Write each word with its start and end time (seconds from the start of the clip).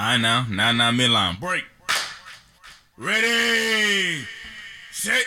I 0.00 0.16
know. 0.16 0.44
Now, 0.48 0.70
now, 0.70 0.92
midline. 0.92 1.40
Break. 1.40 1.64
Ready. 2.96 4.24
Set. 4.92 5.26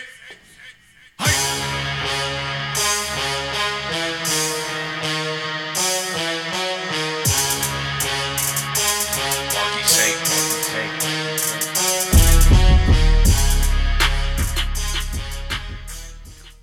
Marky 9.52 9.82
shake, 9.84 10.16
marky 10.30 10.62
shake. 10.72 10.92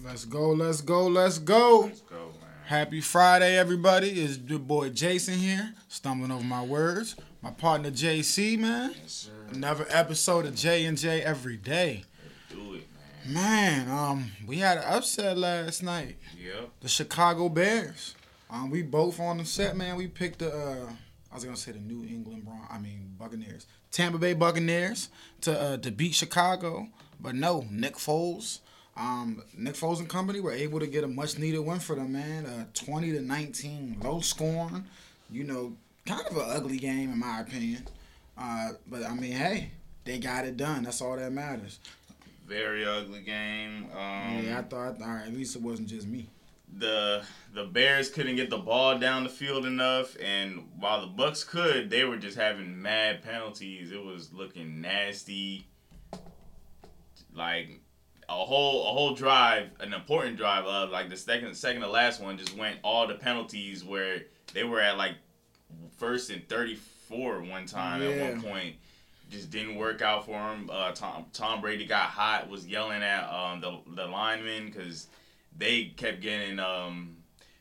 Let's 0.04 0.26
go, 0.26 0.50
let's 0.50 0.82
go, 0.82 1.06
let's 1.06 1.38
go. 1.38 1.82
Let's 1.82 2.02
go, 2.02 2.16
man. 2.16 2.50
Happy 2.66 3.02
Friday, 3.02 3.56
everybody. 3.56 4.10
It's 4.10 4.40
your 4.40 4.58
boy 4.58 4.90
Jason 4.90 5.36
here, 5.36 5.76
stumbling 5.88 6.32
over 6.32 6.44
my 6.44 6.64
words. 6.64 7.16
My 7.42 7.52
partner 7.52 7.90
JC, 7.90 8.58
man. 8.60 8.94
Yes, 9.02 9.12
sir. 9.14 9.32
Another 9.54 9.86
episode 9.90 10.46
of 10.46 10.56
J 10.56 10.86
and 10.86 10.98
J 10.98 11.22
every 11.22 11.56
day. 11.56 12.04
Do 12.50 12.74
it, 12.76 12.84
man. 13.26 13.88
Man, 13.88 13.90
um, 13.90 14.32
we 14.46 14.58
had 14.58 14.78
an 14.78 14.84
upset 14.86 15.38
last 15.38 15.82
night. 15.82 16.18
Yep. 16.38 16.70
The 16.82 16.90
Chicago 16.90 17.48
Bears. 17.48 18.16
Um, 18.50 18.70
we 18.70 18.82
both 18.82 19.20
on 19.20 19.38
the 19.38 19.46
set, 19.46 19.78
man. 19.78 19.96
We 19.96 20.08
picked 20.08 20.40
the 20.40 20.52
uh, 20.54 20.90
I 21.32 21.36
was 21.36 21.46
gonna 21.46 21.56
say 21.56 21.72
the 21.72 21.80
New 21.80 22.04
England 22.06 22.44
Bron 22.44 22.60
I 22.70 22.78
mean 22.78 23.16
Buccaneers. 23.18 23.68
Tampa 23.92 24.18
Bay 24.18 24.34
Buccaneers 24.34 25.10
to 25.42 25.58
uh, 25.58 25.78
to 25.78 25.92
beat 25.92 26.16
Chicago. 26.16 26.88
But 27.22 27.36
no, 27.36 27.66
Nick 27.70 27.96
Foles. 27.96 28.60
Um, 28.98 29.44
Nick 29.58 29.76
Foles 29.76 30.00
and 30.00 30.10
company 30.10 30.42
were 30.42 30.52
able 30.52 30.80
to 30.82 30.88
get 30.88 31.06
a 31.06 31.08
much 31.08 31.38
needed 31.38 31.60
win 31.60 31.80
for 31.80 31.96
them, 31.96 32.12
man. 32.12 32.46
Uh, 32.46 32.66
twenty 32.74 33.12
to 33.14 33.22
nineteen, 33.22 33.98
low 34.04 34.20
scoring. 34.20 34.86
You 35.32 35.44
know, 35.46 35.78
kind 36.10 36.28
of 36.28 36.38
an 36.38 36.46
ugly 36.50 36.78
game 36.78 37.12
in 37.12 37.20
my 37.20 37.42
opinion. 37.42 37.86
Uh, 38.38 38.70
but 38.88 39.04
I 39.04 39.14
mean, 39.14 39.34
hey, 39.34 39.72
they 40.06 40.18
got 40.20 40.46
it 40.46 40.58
done. 40.58 40.84
That's 40.84 41.02
all 41.02 41.16
that 41.18 41.32
matters. 41.32 41.80
Very 42.48 42.86
ugly 42.86 43.22
game. 43.22 43.86
Um, 43.94 44.44
yeah, 44.44 44.60
I 44.60 44.64
thought, 44.64 45.02
all 45.02 45.08
right, 45.08 45.28
at 45.28 45.34
least 45.34 45.56
it 45.56 45.62
wasn't 45.62 45.88
just 45.90 46.08
me. 46.08 46.28
the 46.78 47.24
the 47.54 47.66
Bears 47.66 48.10
couldn't 48.10 48.36
get 48.38 48.50
the 48.50 48.58
ball 48.58 48.98
down 48.98 49.24
the 49.24 49.30
field 49.30 49.66
enough, 49.66 50.16
and 50.22 50.68
while 50.80 51.02
the 51.02 51.08
Bucks 51.08 51.44
could, 51.44 51.90
they 51.90 52.06
were 52.06 52.18
just 52.18 52.38
having 52.38 52.82
mad 52.82 53.22
penalties. 53.24 53.92
It 53.92 54.04
was 54.04 54.34
looking 54.34 54.82
nasty. 54.82 55.68
Like 57.36 57.82
a 58.28 58.34
whole 58.34 58.88
a 58.88 58.92
whole 58.92 59.14
drive, 59.16 59.70
an 59.80 59.94
important 59.94 60.38
drive 60.38 60.66
of 60.66 60.90
like 60.90 61.10
the 61.10 61.18
second 61.18 61.54
second 61.56 61.82
to 61.82 61.90
last 61.90 62.22
one 62.22 62.38
just 62.38 62.58
went 62.58 62.80
all 62.84 63.08
the 63.08 63.16
penalties 63.16 63.84
where 63.84 64.24
they 64.54 64.64
were 64.64 64.82
at 64.82 64.98
like 64.98 65.14
first 65.98 66.30
and 66.30 66.48
thirty 66.48 66.76
four 67.08 67.42
one 67.42 67.66
time 67.66 68.02
at 68.02 68.20
one 68.22 68.42
point. 68.42 68.76
Just 69.30 69.52
didn't 69.52 69.76
work 69.76 70.02
out 70.02 70.26
for 70.26 70.32
him. 70.32 70.70
Uh, 70.72 70.92
Tom 70.92 71.26
Tom 71.34 71.62
Brady 71.62 71.86
got 71.86 72.10
hot, 72.10 72.50
was 72.50 72.66
yelling 72.66 73.04
at 73.04 73.30
um, 73.30 73.62
the 73.62 73.78
the 73.96 74.06
linemen 74.08 74.66
because 74.66 75.08
they 75.56 75.86
kept 75.98 76.22
getting 76.22 76.58
um, 76.60 77.18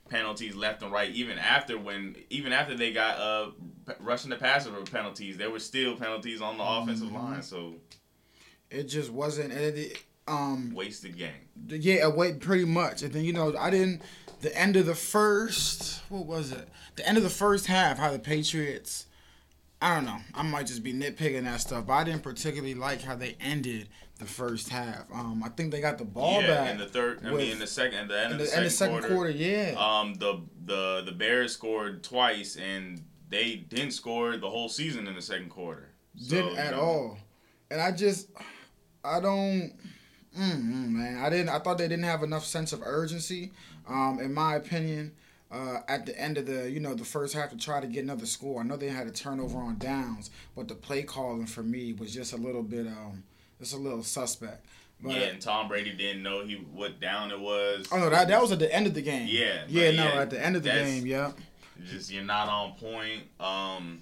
penalties 0.08 0.54
left 0.54 0.82
and 0.82 0.90
right. 0.90 1.10
Even 1.10 1.38
after 1.38 1.76
when 1.78 2.16
even 2.30 2.52
after 2.52 2.74
they 2.74 2.92
got 2.92 3.18
uh, 3.18 3.50
p- 3.86 3.92
rushing 4.00 4.30
the 4.30 4.36
passer 4.36 4.70
penalties, 4.90 5.36
there 5.36 5.50
were 5.50 5.58
still 5.58 5.94
penalties 5.96 6.40
on 6.40 6.56
the 6.56 6.64
offensive 6.64 7.12
line. 7.12 7.42
So 7.42 7.74
It 8.70 8.84
just 8.84 9.10
wasn't. 9.10 9.52
It, 9.52 9.76
it, 9.78 10.04
um, 10.26 10.72
wasted 10.74 11.16
game. 11.16 11.32
Yeah, 11.68 12.08
wait, 12.08 12.40
pretty 12.40 12.64
much. 12.64 13.02
And 13.02 13.12
then 13.12 13.24
you 13.24 13.32
know, 13.32 13.54
I 13.58 13.70
didn't. 13.70 14.02
The 14.40 14.56
end 14.56 14.76
of 14.76 14.86
the 14.86 14.94
first, 14.94 16.00
what 16.08 16.26
was 16.26 16.52
it? 16.52 16.68
The 16.96 17.06
end 17.06 17.16
of 17.16 17.24
the 17.24 17.30
first 17.30 17.66
half, 17.66 17.98
how 17.98 18.12
the 18.12 18.18
Patriots. 18.18 19.06
I 19.80 19.94
don't 19.94 20.06
know. 20.06 20.18
I 20.34 20.42
might 20.42 20.66
just 20.66 20.82
be 20.82 20.92
nitpicking 20.92 21.44
that 21.44 21.60
stuff, 21.60 21.86
but 21.86 21.92
I 21.92 22.04
didn't 22.04 22.22
particularly 22.22 22.74
like 22.74 23.02
how 23.02 23.14
they 23.14 23.36
ended 23.40 23.88
the 24.18 24.24
first 24.24 24.68
half. 24.70 25.04
Um, 25.12 25.42
I 25.44 25.48
think 25.50 25.70
they 25.70 25.80
got 25.80 25.98
the 25.98 26.04
ball 26.04 26.40
yeah, 26.42 26.48
back 26.48 26.70
in 26.72 26.78
the 26.78 26.86
third. 26.86 27.20
I 27.24 27.30
with- 27.30 27.40
mean, 27.40 27.52
in 27.52 27.58
the 27.60 27.66
second, 27.66 27.98
at 27.98 28.08
the 28.08 28.18
end 28.18 28.26
in 28.26 28.32
of 28.32 28.38
the, 28.38 28.44
the, 28.44 28.50
second, 28.50 28.64
the 28.64 28.70
second 29.02 29.14
quarter. 29.14 29.30
Yeah, 29.30 29.74
Um, 29.78 30.14
the 30.14 30.40
the 30.66 31.02
the 31.06 31.12
Bears 31.12 31.52
scored 31.52 32.02
twice, 32.02 32.56
and 32.56 33.02
they 33.30 33.54
didn't 33.56 33.92
score 33.92 34.36
the 34.36 34.50
whole 34.50 34.68
season 34.68 35.06
in 35.06 35.14
the 35.14 35.22
second 35.22 35.50
quarter. 35.50 35.90
So, 36.16 36.34
didn't 36.34 36.58
at 36.58 36.72
know, 36.72 36.80
all. 36.80 37.18
And 37.70 37.80
I 37.80 37.92
just, 37.92 38.28
I 39.04 39.20
don't, 39.20 39.72
mm, 40.36 40.62
man. 40.90 41.18
I 41.22 41.30
didn't. 41.30 41.50
I 41.50 41.60
thought 41.60 41.78
they 41.78 41.86
didn't 41.88 42.04
have 42.06 42.24
enough 42.24 42.44
sense 42.44 42.72
of 42.72 42.82
urgency. 42.84 43.52
Um, 43.88 44.20
in 44.20 44.34
my 44.34 44.56
opinion, 44.56 45.12
uh, 45.50 45.78
at 45.88 46.04
the 46.06 46.18
end 46.20 46.36
of 46.36 46.46
the, 46.46 46.70
you 46.70 46.80
know, 46.80 46.94
the 46.94 47.04
first 47.04 47.34
half 47.34 47.50
to 47.50 47.56
try 47.56 47.80
to 47.80 47.86
get 47.86 48.04
another 48.04 48.26
score. 48.26 48.60
I 48.60 48.64
know 48.64 48.76
they 48.76 48.88
had 48.88 49.06
a 49.06 49.10
turnover 49.10 49.58
on 49.58 49.78
downs, 49.78 50.30
but 50.54 50.68
the 50.68 50.74
play 50.74 51.02
calling 51.02 51.46
for 51.46 51.62
me 51.62 51.94
was 51.94 52.12
just 52.12 52.32
a 52.32 52.36
little 52.36 52.62
bit, 52.62 52.86
um, 52.86 53.24
just 53.58 53.74
a 53.74 53.78
little 53.78 54.02
suspect. 54.02 54.66
But 55.00 55.12
yeah, 55.12 55.20
and 55.28 55.40
Tom 55.40 55.68
Brady 55.68 55.92
didn't 55.92 56.22
know 56.22 56.44
he 56.44 56.56
what 56.56 57.00
down 57.00 57.30
it 57.30 57.38
was. 57.38 57.86
oh 57.92 57.98
no, 57.98 58.10
that 58.10 58.28
that 58.28 58.40
was 58.40 58.50
at 58.50 58.58
the 58.58 58.74
end 58.74 58.88
of 58.88 58.94
the 58.94 59.02
game. 59.02 59.28
Yeah, 59.30 59.62
yeah, 59.68 59.90
no, 59.92 60.04
yeah, 60.04 60.20
at 60.20 60.30
the 60.30 60.44
end 60.44 60.56
of 60.56 60.64
the 60.64 60.70
game. 60.70 61.06
Yeah. 61.06 61.30
just 61.86 62.10
you're 62.10 62.24
not 62.24 62.48
on 62.48 62.72
point. 62.72 63.22
Um, 63.38 64.00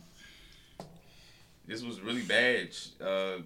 this 1.66 1.82
was 1.82 2.00
really 2.00 2.22
bad. 2.22 2.68
Uh, 2.98 3.38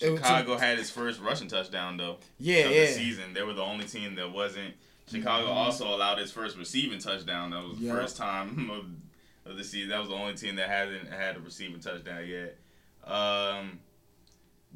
Chicago 0.00 0.56
had 0.56 0.78
his 0.78 0.90
first 0.90 1.20
rushing 1.20 1.48
touchdown 1.48 1.96
though. 1.96 2.16
Yeah, 2.38 2.64
of 2.66 2.70
yeah. 2.72 2.80
the 2.86 2.92
season. 2.92 3.32
They 3.34 3.42
were 3.42 3.52
the 3.54 3.62
only 3.62 3.84
team 3.86 4.14
that 4.16 4.32
wasn't. 4.32 4.74
Chicago 5.10 5.48
also 5.48 5.88
allowed 5.94 6.18
its 6.18 6.30
first 6.30 6.56
receiving 6.56 6.98
touchdown. 7.00 7.50
That 7.50 7.62
was 7.64 7.78
the 7.78 7.86
Yeah. 7.86 7.92
first 7.94 8.16
time 8.16 8.70
of, 9.44 9.50
of 9.50 9.56
the 9.58 9.64
season. 9.64 9.90
That 9.90 10.00
was 10.00 10.08
the 10.08 10.14
only 10.14 10.34
team 10.34 10.56
that 10.56 10.68
hasn't 10.68 11.08
had 11.12 11.36
a 11.36 11.40
receiving 11.40 11.80
touchdown 11.80 12.26
yet. 12.26 12.56
Um, 13.04 13.80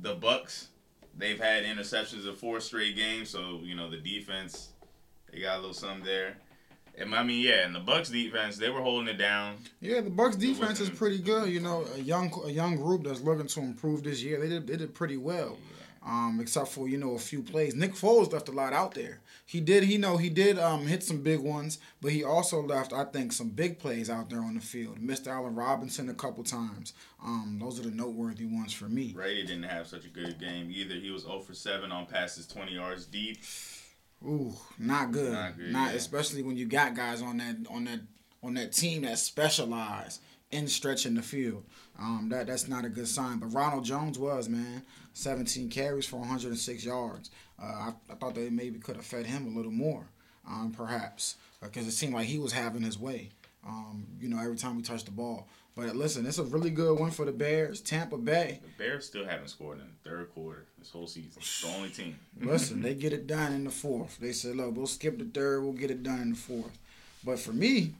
the 0.00 0.14
Bucks, 0.14 0.68
they've 1.16 1.38
had 1.38 1.64
interceptions 1.64 2.26
in 2.28 2.34
four 2.34 2.58
straight 2.60 2.96
games, 2.96 3.30
so 3.30 3.60
you 3.62 3.74
know 3.76 3.88
the 3.88 3.98
defense, 3.98 4.70
they 5.32 5.40
got 5.40 5.56
a 5.56 5.60
little 5.60 5.74
something 5.74 6.04
there. 6.04 6.36
And 6.96 7.14
I 7.14 7.22
mean, 7.22 7.44
yeah, 7.44 7.66
and 7.66 7.74
the 7.74 7.80
Bucks 7.80 8.08
defense, 8.08 8.56
they 8.56 8.70
were 8.70 8.80
holding 8.80 9.08
it 9.08 9.18
down. 9.18 9.56
Yeah, 9.80 10.00
the 10.00 10.10
Bucks 10.10 10.36
defense 10.36 10.80
is 10.80 10.90
pretty 10.90 11.18
good. 11.18 11.48
You 11.48 11.60
know, 11.60 11.84
a 11.96 12.00
young 12.00 12.32
a 12.44 12.50
young 12.50 12.76
group 12.76 13.04
that's 13.04 13.20
looking 13.20 13.46
to 13.48 13.60
improve 13.60 14.04
this 14.04 14.22
year. 14.22 14.40
They 14.40 14.48
did 14.48 14.66
they 14.66 14.76
did 14.76 14.94
pretty 14.94 15.16
well. 15.16 15.58
Um, 16.06 16.38
except 16.38 16.68
for 16.68 16.86
you 16.86 16.98
know 16.98 17.14
a 17.14 17.18
few 17.18 17.42
plays. 17.42 17.74
Nick 17.74 17.94
Foles 17.94 18.30
left 18.30 18.50
a 18.50 18.52
lot 18.52 18.74
out 18.74 18.92
there. 18.94 19.20
He 19.46 19.60
did 19.60 19.84
he 19.84 19.96
know 19.96 20.18
he 20.18 20.28
did 20.28 20.58
um 20.58 20.86
hit 20.86 21.02
some 21.02 21.22
big 21.22 21.40
ones, 21.40 21.78
but 22.02 22.12
he 22.12 22.22
also 22.22 22.62
left 22.62 22.92
I 22.92 23.04
think 23.04 23.32
some 23.32 23.48
big 23.48 23.78
plays 23.78 24.10
out 24.10 24.28
there 24.28 24.40
on 24.40 24.54
the 24.54 24.60
field. 24.60 25.00
Missed 25.00 25.26
Allen 25.26 25.54
Robinson 25.54 26.10
a 26.10 26.14
couple 26.14 26.44
times. 26.44 26.92
Um, 27.24 27.58
those 27.58 27.80
are 27.80 27.84
the 27.84 27.90
noteworthy 27.90 28.44
ones 28.44 28.74
for 28.74 28.84
me. 28.84 29.12
Brady 29.14 29.46
didn't 29.46 29.62
have 29.62 29.86
such 29.86 30.04
a 30.04 30.10
good 30.10 30.38
game 30.38 30.70
either. 30.70 30.94
He 30.94 31.10
was 31.10 31.22
0 31.22 31.40
for 31.40 31.54
7 31.54 31.90
on 31.90 32.04
passes 32.04 32.46
20 32.46 32.74
yards 32.74 33.06
deep. 33.06 33.38
Ooh, 34.26 34.54
not 34.78 35.12
good. 35.12 35.32
Not 35.32 35.56
good, 35.56 35.72
Not 35.72 35.90
yeah. 35.90 35.96
especially 35.96 36.42
when 36.42 36.56
you 36.56 36.66
got 36.66 36.94
guys 36.94 37.22
on 37.22 37.36
that 37.38 37.56
on 37.70 37.84
that 37.84 38.00
on 38.42 38.54
that 38.54 38.72
team 38.72 39.02
that 39.02 39.18
specialize 39.18 40.20
in 40.50 40.66
stretching 40.68 41.14
the 41.14 41.22
field. 41.22 41.64
Um, 41.98 42.28
that 42.30 42.46
that's 42.46 42.68
not 42.68 42.84
a 42.84 42.88
good 42.88 43.08
sign. 43.08 43.38
But 43.38 43.52
Ronald 43.52 43.84
Jones 43.84 44.18
was 44.18 44.48
man, 44.48 44.82
17 45.12 45.68
carries 45.68 46.06
for 46.06 46.16
106 46.18 46.84
yards. 46.84 47.30
Uh, 47.62 47.66
I, 47.66 47.92
I 48.10 48.14
thought 48.14 48.34
they 48.34 48.50
maybe 48.50 48.78
could 48.78 48.96
have 48.96 49.04
fed 49.04 49.26
him 49.26 49.46
a 49.46 49.56
little 49.56 49.72
more, 49.72 50.04
um, 50.48 50.72
perhaps, 50.76 51.36
because 51.62 51.86
it 51.86 51.92
seemed 51.92 52.14
like 52.14 52.26
he 52.26 52.38
was 52.38 52.52
having 52.52 52.82
his 52.82 52.98
way. 52.98 53.30
Um, 53.66 54.06
you 54.20 54.28
know, 54.28 54.38
every 54.38 54.56
time 54.56 54.76
we 54.76 54.82
touched 54.82 55.06
the 55.06 55.12
ball. 55.12 55.48
But 55.76 55.96
listen, 55.96 56.24
it's 56.24 56.38
a 56.38 56.44
really 56.44 56.70
good 56.70 56.98
one 57.00 57.10
for 57.10 57.24
the 57.24 57.32
Bears. 57.32 57.80
Tampa 57.80 58.16
Bay. 58.16 58.60
The 58.62 58.84
Bears 58.84 59.06
still 59.06 59.24
haven't 59.24 59.48
scored 59.48 59.80
in 59.80 59.86
the 59.86 60.08
third 60.08 60.32
quarter 60.32 60.66
this 60.78 60.90
whole 60.90 61.08
season. 61.08 61.32
It's 61.36 61.62
the 61.62 61.68
only 61.68 61.88
team. 61.88 62.16
Listen, 62.40 62.80
they 62.80 62.94
get 62.94 63.12
it 63.12 63.26
done 63.26 63.52
in 63.52 63.64
the 63.64 63.70
fourth. 63.70 64.18
They 64.20 64.32
said, 64.32 64.56
look, 64.56 64.76
we'll 64.76 64.86
skip 64.86 65.18
the 65.18 65.24
third, 65.24 65.62
we'll 65.62 65.72
get 65.72 65.90
it 65.90 66.04
done 66.04 66.20
in 66.20 66.30
the 66.30 66.36
fourth. 66.36 66.78
But 67.24 67.40
for 67.40 67.52
me, 67.52 67.94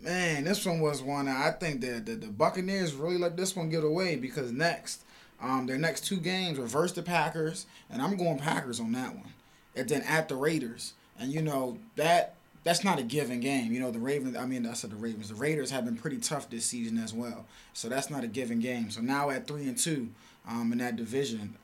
man, 0.00 0.44
this 0.44 0.64
one 0.64 0.80
was 0.80 1.02
one 1.02 1.28
I 1.28 1.50
think 1.50 1.82
that 1.82 2.06
the, 2.06 2.14
the 2.14 2.28
Buccaneers 2.28 2.94
really 2.94 3.18
let 3.18 3.36
this 3.36 3.54
one 3.54 3.68
get 3.68 3.84
away 3.84 4.16
because 4.16 4.52
next, 4.52 5.02
um, 5.40 5.66
their 5.66 5.78
next 5.78 6.06
two 6.06 6.18
games 6.18 6.58
reverse 6.58 6.92
the 6.92 7.02
Packers, 7.02 7.66
and 7.90 8.00
I'm 8.00 8.16
going 8.16 8.38
Packers 8.38 8.80
on 8.80 8.92
that 8.92 9.14
one. 9.14 9.32
And 9.76 9.88
then 9.88 10.02
at 10.02 10.28
the 10.28 10.36
Raiders. 10.36 10.94
And 11.18 11.30
you 11.30 11.42
know, 11.42 11.78
that 11.96 12.36
that's 12.64 12.84
not 12.84 12.98
a 12.98 13.02
given 13.02 13.40
game. 13.40 13.72
You 13.72 13.80
know, 13.80 13.90
the 13.90 13.98
Ravens 13.98 14.36
I 14.36 14.46
mean 14.46 14.66
I 14.66 14.74
said 14.74 14.90
the 14.90 14.96
Ravens. 14.96 15.28
The 15.28 15.34
Raiders 15.34 15.70
have 15.70 15.84
been 15.84 15.96
pretty 15.96 16.18
tough 16.18 16.48
this 16.50 16.64
season 16.66 16.98
as 16.98 17.12
well. 17.12 17.46
So 17.72 17.88
that's 17.88 18.10
not 18.10 18.24
a 18.24 18.28
given 18.28 18.60
game. 18.60 18.90
So 18.90 19.00
now 19.00 19.30
at 19.30 19.46
three 19.46 19.62
and 19.68 19.76
two, 19.76 20.10
um, 20.48 20.72
in 20.72 20.78
that 20.78 20.96
division, 20.96 21.56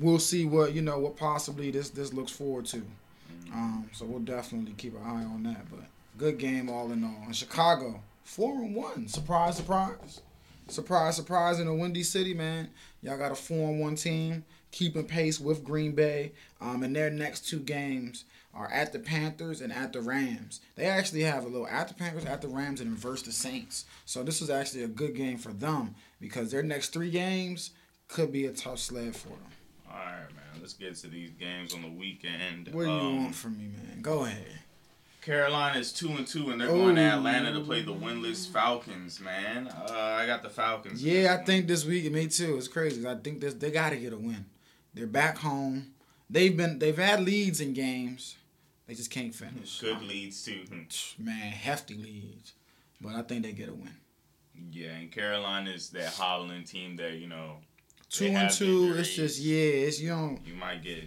we'll 0.00 0.18
see 0.18 0.44
what 0.44 0.72
you 0.74 0.82
know 0.82 0.98
what 0.98 1.16
possibly 1.16 1.70
this 1.70 1.90
this 1.90 2.12
looks 2.12 2.32
forward 2.32 2.66
to. 2.66 2.82
Um, 3.52 3.88
so 3.92 4.04
we'll 4.04 4.20
definitely 4.20 4.72
keep 4.76 4.94
an 4.94 5.02
eye 5.02 5.24
on 5.24 5.42
that. 5.44 5.70
But 5.70 5.84
good 6.18 6.38
game 6.38 6.68
all 6.68 6.90
in 6.92 7.04
all. 7.04 7.22
And 7.24 7.36
Chicago 7.36 8.00
four 8.24 8.54
and 8.54 8.74
one. 8.74 9.08
Surprise, 9.08 9.56
surprise, 9.56 10.20
surprise, 10.68 11.16
surprise 11.16 11.60
in 11.60 11.68
a 11.68 11.74
windy 11.74 12.02
city, 12.02 12.34
man. 12.34 12.68
Y'all 13.02 13.16
got 13.16 13.32
a 13.32 13.36
four 13.36 13.70
and 13.70 13.80
one 13.80 13.94
team. 13.94 14.44
keeping 14.72 15.04
pace 15.04 15.40
with 15.40 15.64
Green 15.64 15.92
Bay. 15.92 16.32
Um, 16.60 16.82
and 16.82 16.94
their 16.94 17.10
next 17.10 17.48
two 17.48 17.60
games 17.60 18.24
are 18.56 18.70
at 18.72 18.92
the 18.92 18.98
Panthers 18.98 19.60
and 19.60 19.72
at 19.72 19.92
the 19.92 20.00
Rams. 20.00 20.60
They 20.76 20.86
actually 20.86 21.22
have 21.22 21.44
a 21.44 21.48
little 21.48 21.66
at 21.68 21.88
the 21.88 21.94
Panthers, 21.94 22.24
at 22.24 22.40
the 22.40 22.48
Rams, 22.48 22.80
and 22.80 22.90
versus 22.96 23.24
the 23.26 23.32
Saints. 23.32 23.84
So 24.06 24.22
this 24.22 24.40
is 24.40 24.48
actually 24.50 24.84
a 24.84 24.88
good 24.88 25.14
game 25.14 25.38
for 25.38 25.52
them 25.52 25.94
because 26.20 26.50
their 26.50 26.62
next 26.62 26.88
three 26.94 27.10
games 27.10 27.70
could 28.08 28.32
be 28.32 28.46
a 28.46 28.52
tough 28.52 28.78
sled 28.78 29.14
for 29.14 29.28
them. 29.28 29.38
All 29.90 29.96
right, 29.98 30.18
man. 30.34 30.60
Let's 30.60 30.74
get 30.74 30.94
to 30.96 31.08
these 31.08 31.30
games 31.32 31.74
on 31.74 31.82
the 31.82 31.90
weekend. 31.90 32.68
What 32.72 32.84
do 32.84 32.90
you 32.90 32.96
Um, 32.96 33.22
want 33.24 33.34
from 33.34 33.58
me, 33.58 33.64
man? 33.66 34.00
Go 34.02 34.24
ahead. 34.24 34.60
Carolina 35.22 35.80
is 35.80 35.92
two 35.92 36.10
and 36.12 36.24
two, 36.26 36.50
and 36.50 36.60
they're 36.60 36.68
going 36.68 36.94
to 36.94 37.00
Atlanta 37.02 37.52
to 37.52 37.60
play 37.60 37.82
the 37.82 37.92
winless 37.92 38.48
Falcons. 38.48 39.18
Man, 39.20 39.66
uh, 39.66 39.92
I 39.92 40.24
got 40.24 40.44
the 40.44 40.48
Falcons. 40.48 41.02
Yeah, 41.02 41.32
I 41.32 41.36
one. 41.38 41.46
think 41.46 41.66
this 41.66 41.84
week, 41.84 42.10
me 42.12 42.28
too. 42.28 42.56
It's 42.56 42.68
crazy. 42.68 43.04
I 43.06 43.16
think 43.16 43.40
this 43.40 43.54
they 43.54 43.72
got 43.72 43.90
to 43.90 43.96
get 43.96 44.12
a 44.12 44.16
win. 44.16 44.44
They're 44.94 45.08
back 45.08 45.38
home. 45.38 45.88
They've 46.30 46.56
been 46.56 46.78
they've 46.78 46.96
had 46.96 47.20
leads 47.24 47.60
in 47.60 47.72
games. 47.72 48.36
They 48.86 48.94
just 48.94 49.10
can't 49.10 49.34
finish. 49.34 49.80
good 49.80 50.00
leads 50.02 50.44
too. 50.44 50.64
Man, 51.18 51.50
hefty 51.52 51.94
leads. 51.94 52.52
But 53.00 53.14
I 53.16 53.22
think 53.22 53.42
they 53.42 53.52
get 53.52 53.68
a 53.68 53.74
win. 53.74 53.90
Yeah, 54.70 54.92
and 54.92 55.10
Carolina 55.12 55.70
is 55.70 55.90
that 55.90 56.12
hobbling 56.14 56.64
team 56.64 56.96
that 56.96 57.14
you 57.14 57.26
know 57.26 57.56
Two 58.08 58.26
and 58.26 58.50
two. 58.50 58.64
injuries. 58.86 58.98
It's 59.00 59.14
just 59.16 59.40
yeah. 59.40 59.54
It's 59.56 60.00
you 60.00 60.10
don't 60.10 60.40
you 60.46 60.54
might 60.54 60.82
get. 60.82 61.04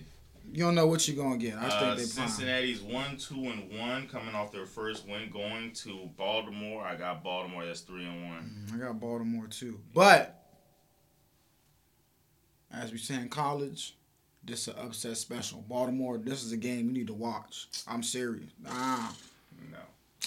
you 0.51 0.63
don't 0.63 0.75
know 0.75 0.85
what 0.87 1.07
you're 1.07 1.15
gonna 1.23 1.37
get. 1.37 1.55
I 1.55 1.67
Uh, 1.67 1.95
think 1.95 2.09
they 2.09 2.15
prime. 2.15 2.27
Cincinnati's 2.29 2.81
one, 2.81 3.17
two, 3.17 3.45
and 3.47 3.71
one, 3.79 4.07
coming 4.07 4.35
off 4.35 4.51
their 4.51 4.65
first 4.67 5.07
win, 5.07 5.29
going 5.31 5.71
to 5.73 6.09
Baltimore. 6.17 6.83
I 6.85 6.95
got 6.95 7.23
Baltimore. 7.23 7.65
That's 7.65 7.81
three 7.81 8.05
and 8.05 8.25
one. 8.29 8.65
I 8.73 8.77
got 8.77 8.99
Baltimore 8.99 9.47
too. 9.47 9.79
But 9.93 10.35
as 12.71 12.91
we 12.91 12.97
say 12.99 13.15
in 13.15 13.29
college, 13.29 13.95
this 14.49 14.67
is 14.67 14.73
an 14.73 14.79
upset 14.85 15.17
special. 15.17 15.63
Baltimore, 15.67 16.17
this 16.17 16.43
is 16.43 16.51
a 16.51 16.57
game 16.57 16.87
you 16.87 16.91
need 16.93 17.07
to 17.07 17.13
watch. 17.13 17.67
I'm 17.87 18.03
serious. 18.03 18.49
Ah, 18.67 19.15
No, 19.71 19.77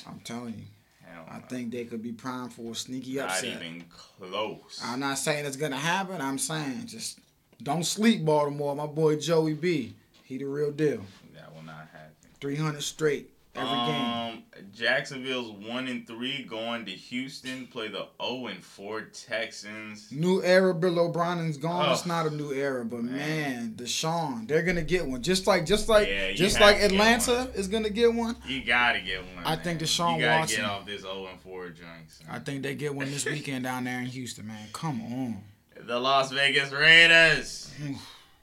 I'm 0.06 0.20
telling 0.20 0.54
you. 0.54 0.64
hell, 1.04 1.24
I 1.30 1.38
no. 1.38 1.44
think 1.48 1.70
they 1.72 1.84
could 1.84 2.02
be 2.02 2.12
primed 2.12 2.52
for 2.52 2.72
a 2.72 2.74
sneaky 2.74 3.16
not 3.16 3.30
upset. 3.30 3.54
Not 3.54 3.62
even 3.64 3.84
close. 4.19 4.80
I'm 4.84 5.00
not 5.00 5.19
saying 5.19 5.44
it's 5.44 5.56
gonna 5.56 5.76
happen. 5.76 6.20
I'm 6.20 6.38
saying 6.38 6.86
just 6.86 7.19
don't 7.62 7.84
sleep, 7.84 8.24
Baltimore. 8.24 8.74
My 8.74 8.86
boy 8.86 9.16
Joey 9.16 9.54
B. 9.54 9.94
He 10.24 10.38
the 10.38 10.46
real 10.46 10.70
deal. 10.72 11.02
that 11.34 11.54
will 11.54 11.62
not 11.62 11.88
happen. 11.92 12.14
300 12.40 12.82
straight 12.82 13.30
every 13.54 13.69
game. 13.93 14.04
um, 14.04 14.43
Jacksonville's 14.75 15.50
one 15.66 15.87
and 15.88 16.06
three 16.06 16.43
going 16.44 16.84
to 16.87 16.90
Houston. 16.93 17.66
Play 17.66 17.88
the 17.88 18.06
zero 18.22 18.46
and 18.46 18.62
four 18.64 19.02
Texans. 19.02 20.10
New 20.10 20.43
era, 20.43 20.75
Bill 20.75 20.99
O'Brien's 20.99 21.56
gone. 21.56 21.88
Oh, 21.88 21.93
it's 21.93 22.06
not 22.06 22.26
a 22.26 22.31
new 22.31 22.52
era, 22.52 22.84
but 22.84 23.02
man, 23.02 23.16
man. 23.16 23.75
Deshaun, 23.76 24.49
they're 24.49 24.62
gonna 24.62 24.82
get 24.82 25.06
one. 25.06 25.22
Just 25.22 25.46
like, 25.46 25.66
just 25.66 25.88
like, 25.88 26.08
Yeah, 26.08 26.32
just 26.32 26.60
like 26.60 26.76
Atlanta 26.81 27.50
is 27.54 27.69
gonna 27.69 27.90
get 27.90 28.12
one. 28.14 28.37
You 28.46 28.64
gotta 28.64 29.00
get 29.00 29.20
one. 29.34 29.44
I 29.44 29.56
man. 29.56 29.64
think 29.64 29.81
Deshaun 29.81 30.16
You 30.16 30.22
gotta 30.22 30.40
Watson- 30.40 30.60
get 30.60 30.64
off 30.70 30.87
this 30.87 31.00
zero 31.02 31.26
and 31.31 31.40
four 31.40 31.69
joints. 31.69 32.20
I 32.31 32.38
think 32.38 32.62
they 32.62 32.75
get 32.75 32.94
one 32.94 33.10
this 33.10 33.25
weekend 33.26 33.64
down 33.64 33.84
there 33.84 33.98
in 34.00 34.06
Houston, 34.06 34.46
man. 34.46 34.69
Come 34.72 35.00
on. 35.02 35.44
The 35.87 35.98
Las 35.98 36.31
Vegas 36.31 36.70
Raiders. 36.72 37.70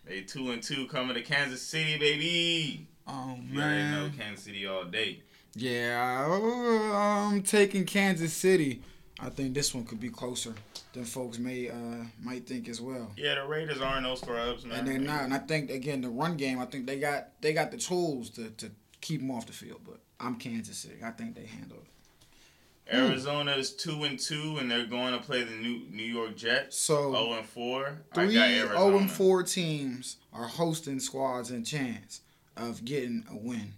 They 0.05 0.21
two 0.21 0.51
and 0.51 0.61
two 0.61 0.87
coming 0.87 1.13
to 1.15 1.21
Kansas 1.21 1.61
City, 1.61 1.97
baby. 1.97 2.87
Oh 3.11 3.37
You 3.51 3.59
already 3.59 3.83
know. 3.83 4.11
Kansas 4.17 4.45
City 4.45 4.67
all 4.67 4.85
day. 4.85 5.21
Yeah, 5.55 6.27
uh, 6.29 6.95
I'm 6.95 7.41
taking 7.41 7.83
Kansas 7.85 8.31
City. 8.33 8.81
I 9.19 9.29
think 9.29 9.53
this 9.53 9.73
one 9.73 9.83
could 9.83 9.99
be 9.99 10.09
closer 10.09 10.53
than 10.93 11.05
folks 11.05 11.39
may 11.39 11.69
uh 11.69 12.03
might 12.21 12.47
think 12.47 12.69
as 12.69 12.79
well. 12.79 13.11
Yeah, 13.17 13.35
the 13.35 13.45
Raiders 13.45 13.81
aren't 13.81 14.03
no 14.03 14.15
scrubs, 14.15 14.63
man. 14.65 14.79
And 14.79 14.87
they're 14.87 14.99
not. 14.99 15.23
And 15.23 15.33
I 15.33 15.39
think 15.39 15.71
again 15.71 16.01
the 16.01 16.09
run 16.09 16.37
game. 16.37 16.59
I 16.59 16.65
think 16.65 16.85
they 16.85 16.99
got 16.99 17.41
they 17.41 17.51
got 17.53 17.71
the 17.71 17.77
tools 17.77 18.29
to, 18.31 18.49
to 18.51 18.71
keep 19.01 19.21
them 19.21 19.31
off 19.31 19.47
the 19.47 19.53
field. 19.53 19.81
But 19.83 19.99
I'm 20.19 20.35
Kansas 20.35 20.77
City. 20.77 20.99
I 21.03 21.11
think 21.11 21.35
they 21.35 21.45
handle 21.45 21.77
it. 21.77 21.85
Arizona 22.91 23.51
is 23.51 23.75
two 23.75 24.03
and 24.03 24.17
two, 24.17 24.57
and 24.59 24.69
they're 24.69 24.85
going 24.85 25.13
to 25.13 25.19
play 25.19 25.43
the 25.43 25.55
New 25.55 25.81
New 25.91 26.03
York 26.03 26.35
Jets. 26.37 26.77
So 26.79 27.11
zero 27.11 27.33
and 27.33 27.45
four. 27.45 27.97
three 28.13 28.23
I 28.23 28.33
got 28.33 28.49
0 28.49 28.67
Arizona. 28.69 28.97
and 28.97 29.11
four 29.11 29.43
teams 29.43 30.17
are 30.31 30.47
hosting 30.47 30.99
squads 30.99 31.51
in 31.51 31.63
chance 31.63 32.21
of 32.59 32.83
getting 32.85 33.25
a 33.31 33.37
win. 33.37 33.73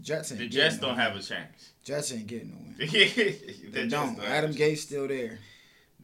Jets 0.00 0.32
ain't 0.32 0.40
The 0.40 0.48
Jets 0.48 0.78
don't 0.78 0.96
have 0.96 1.16
a 1.16 1.20
chance. 1.22 1.72
Jets 1.82 2.12
ain't 2.12 2.26
getting 2.26 2.52
a 2.52 2.56
win. 2.56 2.76
the 2.78 3.70
They 3.70 3.88
don't. 3.88 4.18
Adam. 4.20 4.52
Gates 4.52 4.82
still 4.82 5.08
there. 5.08 5.38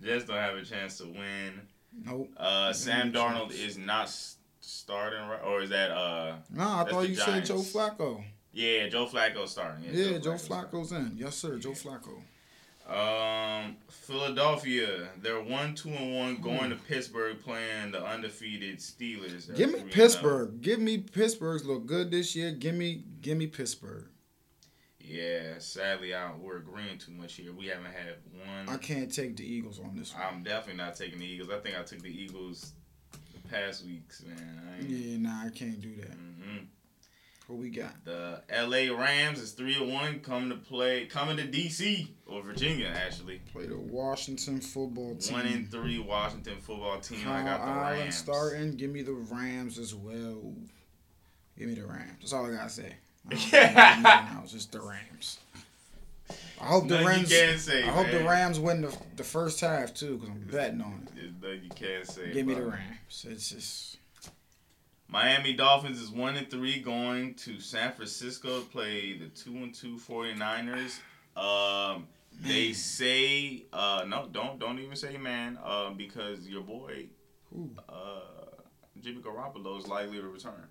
Jets 0.03 0.25
don't 0.25 0.37
have 0.37 0.57
a 0.57 0.65
chance 0.65 0.99
to 0.99 1.05
win. 1.05 1.61
Nope. 2.05 2.31
Uh, 2.37 2.73
Sam 2.73 3.13
no 3.13 3.21
Darnold 3.21 3.49
chance. 3.51 3.61
is 3.61 3.79
not 3.79 4.11
starting, 4.61 5.29
right? 5.29 5.43
Or 5.45 5.61
is 5.61 5.71
that 5.71 5.91
uh? 5.91 6.37
No, 6.51 6.63
I 6.63 6.85
thought 6.89 7.09
you 7.09 7.15
said 7.15 7.45
Joe 7.45 7.57
Flacco. 7.57 8.23
Yeah, 8.53 8.89
Joe 8.89 9.07
Flacco 9.07 9.47
starting. 9.47 9.85
Yeah, 9.85 10.19
Joe 10.19 10.33
Flacco's 10.33 10.43
starting. 10.43 10.71
Flacco's 10.81 10.93
in. 10.93 11.13
Yes, 11.17 11.37
sir. 11.37 11.59
Joe 11.59 11.71
Flacco. 11.73 12.21
Um, 12.89 13.77
Philadelphia, 13.89 15.09
they're 15.21 15.41
one, 15.41 15.75
two, 15.75 15.89
and 15.91 16.15
one, 16.17 16.37
going 16.43 16.65
Hmm. 16.65 16.71
to 16.71 16.77
Pittsburgh, 16.77 17.41
playing 17.43 17.93
the 17.93 18.05
undefeated 18.05 18.79
Steelers. 18.79 19.47
They're 19.47 19.57
Give 19.57 19.69
me 19.69 19.75
3 19.75 19.83
and. 19.83 19.91
Pittsburgh. 19.93 20.61
Give 20.61 20.81
me 20.81 20.99
Pittsburgh's 20.99 21.65
look 21.65 21.87
good 21.87 22.11
this 22.11 22.35
year. 22.37 22.53
Give 22.53 22.75
me, 22.75 23.05
give 23.21 23.39
me 23.39 23.47
Pittsburgh. 23.47 24.07
Yeah, 25.01 25.59
sadly, 25.59 26.15
I, 26.15 26.33
we're 26.35 26.59
agreeing 26.59 26.99
too 26.99 27.13
much 27.13 27.35
here. 27.35 27.53
We 27.53 27.67
haven't 27.67 27.87
had 27.93 28.17
one. 28.47 28.69
I 28.69 28.77
can't 28.79 29.13
take 29.13 29.37
the 29.37 29.45
Eagles 29.45 29.81
on 29.81 29.97
this 29.97 30.13
one. 30.15 30.23
I'm 30.23 30.43
definitely 30.43 30.83
not 30.83 30.95
taking 30.97 31.19
the 31.19 31.27
Eagles. 31.27 31.51
I 31.51 31.59
think 31.59 31.79
I 31.79 31.83
took 31.83 32.01
the 32.03 32.09
Eagles 32.09 32.73
the 33.33 33.49
past 33.49 33.85
weeks, 33.85 34.23
man. 34.25 34.87
Yeah, 34.89 35.19
nah, 35.19 35.47
I 35.47 35.51
can't 35.51 35.81
do 35.81 35.95
that. 35.97 36.11
Mhm. 36.17 36.67
What 37.53 37.61
we 37.61 37.69
got? 37.69 38.03
The 38.07 38.41
L.A. 38.49 38.89
Rams 38.89 39.39
is 39.39 39.53
three 39.53 39.75
and 39.75 39.93
one, 39.93 40.21
coming 40.21 40.49
to 40.49 40.57
play, 40.57 41.05
coming 41.05 41.37
to 41.37 41.45
D.C. 41.45 42.11
or 42.27 42.41
Virginia 42.41 42.91
actually. 42.97 43.43
Play 43.53 43.67
the 43.67 43.77
Washington 43.77 44.59
football 44.59 45.15
team. 45.17 45.35
One 45.35 45.47
and 45.47 45.71
three 45.71 45.99
Washington 45.99 46.57
football 46.63 46.99
team. 47.01 47.29
I 47.29 47.43
got 47.43 47.63
the 47.67 47.99
Rams. 48.01 48.17
starting. 48.17 48.77
Give 48.77 48.91
me 48.91 49.03
the 49.03 49.13
Rams 49.13 49.79
as 49.79 49.95
well. 49.95 50.55
Give 51.59 51.69
me 51.69 51.75
the 51.75 51.85
Rams. 51.85 52.21
That's 52.21 52.33
all 52.33 52.47
I 52.47 52.53
gotta 52.53 52.71
say. 52.71 52.95
I 53.27 53.35
don't 53.35 53.39
think 53.39 53.75
nothing 53.75 54.37
else, 54.39 54.53
just 54.53 54.73
the 54.73 54.81
Rams. 54.81 55.39
I 56.59 56.65
hope 56.65 56.89
the 56.89 57.05
Rams. 57.05 57.29
say, 57.63 57.83
I 57.83 57.89
hope 57.89 58.11
the. 58.11 58.25
Rams 58.25 58.61
win 58.61 58.81
the, 58.81 58.97
the 59.17 59.25
first 59.25 59.61
half 59.61 59.93
too, 59.93 60.17
because 60.17 60.31
I'm 60.31 60.49
betting 60.51 60.81
on 60.81 61.07
it. 61.07 61.15
There's 61.15 61.33
nothing 61.43 61.65
you 61.65 61.69
can't 61.69 62.07
say. 62.07 62.33
Give 62.33 62.47
me 62.47 62.55
the. 62.55 62.63
Rams. 62.63 63.27
It's 63.29 63.51
just 63.51 63.92
Miami 65.13 65.53
Dolphins 65.53 66.01
is 66.01 66.11
one 66.11 66.37
and 66.37 66.51
three 66.51 66.81
going 66.81 67.35
to 67.35 67.61
San 67.61 67.93
Francisco 67.93 68.61
to 68.61 68.67
play 68.67 69.13
the 69.19 69.27
two 69.27 69.55
and 69.59 69.75
two 69.75 69.97
49ers. 69.97 71.01
Um, 71.37 72.07
they 72.41 72.73
say 72.73 73.67
uh, 73.75 74.05
no, 74.09 74.27
don't 74.33 74.59
don't 74.59 74.79
even 74.79 74.97
say 74.97 75.19
man, 75.19 75.59
uh, 75.63 75.91
because 75.91 76.49
your 76.49 76.63
boy 76.63 77.09
uh, 77.89 78.21
Jimmy 79.03 79.21
Garoppolo 79.21 79.79
is 79.79 79.87
likely 79.87 80.19
to 80.19 80.29
return. 80.29 80.67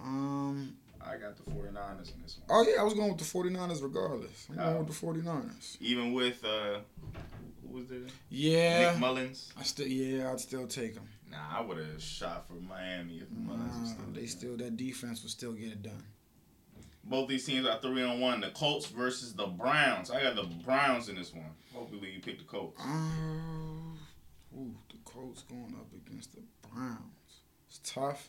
um. 0.00 0.76
I 0.98 1.18
got 1.18 1.36
the 1.36 1.48
49ers 1.48 2.12
in 2.16 2.22
this 2.22 2.38
one. 2.44 2.48
Oh 2.50 2.66
yeah, 2.68 2.80
I 2.80 2.82
was 2.82 2.94
going 2.94 3.10
with 3.10 3.18
the 3.18 3.24
49ers 3.24 3.80
regardless. 3.80 4.48
I'm 4.50 4.56
going 4.56 4.78
with 4.86 5.00
the 5.00 5.06
49ers. 5.06 5.76
Even 5.78 6.12
with 6.14 6.44
uh, 6.44 6.80
who 7.62 7.74
was 7.78 7.86
there? 7.86 8.00
Yeah. 8.28 8.90
Nick 8.90 9.00
Mullens. 9.00 9.52
I 9.56 9.62
still 9.62 9.86
yeah, 9.86 10.32
I'd 10.32 10.40
still 10.40 10.66
take 10.66 10.94
them. 10.94 11.08
Nah, 11.36 11.58
I 11.58 11.60
would 11.60 11.78
have 11.78 12.02
shot 12.02 12.46
for 12.46 12.54
Miami 12.54 13.18
if 13.18 13.30
Nah, 13.30 13.84
still 13.84 14.04
they 14.12 14.20
there. 14.20 14.28
still 14.28 14.56
that 14.56 14.76
defense 14.76 15.22
would 15.22 15.30
still 15.30 15.52
get 15.52 15.68
it 15.72 15.82
done. 15.82 16.04
Both 17.04 17.28
these 17.28 17.44
teams 17.46 17.66
are 17.66 17.78
three 17.80 18.02
on 18.02 18.18
one. 18.20 18.40
The 18.40 18.50
Colts 18.50 18.86
versus 18.86 19.32
the 19.34 19.46
Browns. 19.46 20.10
I 20.10 20.22
got 20.22 20.34
the 20.34 20.42
Browns 20.64 21.08
in 21.08 21.14
this 21.16 21.32
one. 21.32 21.50
Hopefully 21.72 22.10
you 22.12 22.20
pick 22.20 22.38
the 22.38 22.44
Colts. 22.44 22.80
Uh, 22.80 24.56
ooh, 24.56 24.74
the 24.90 24.96
Colts 25.04 25.42
going 25.42 25.74
up 25.78 25.86
against 25.94 26.34
the 26.34 26.42
Browns. 26.68 27.42
It's 27.68 27.80
tough. 27.84 28.28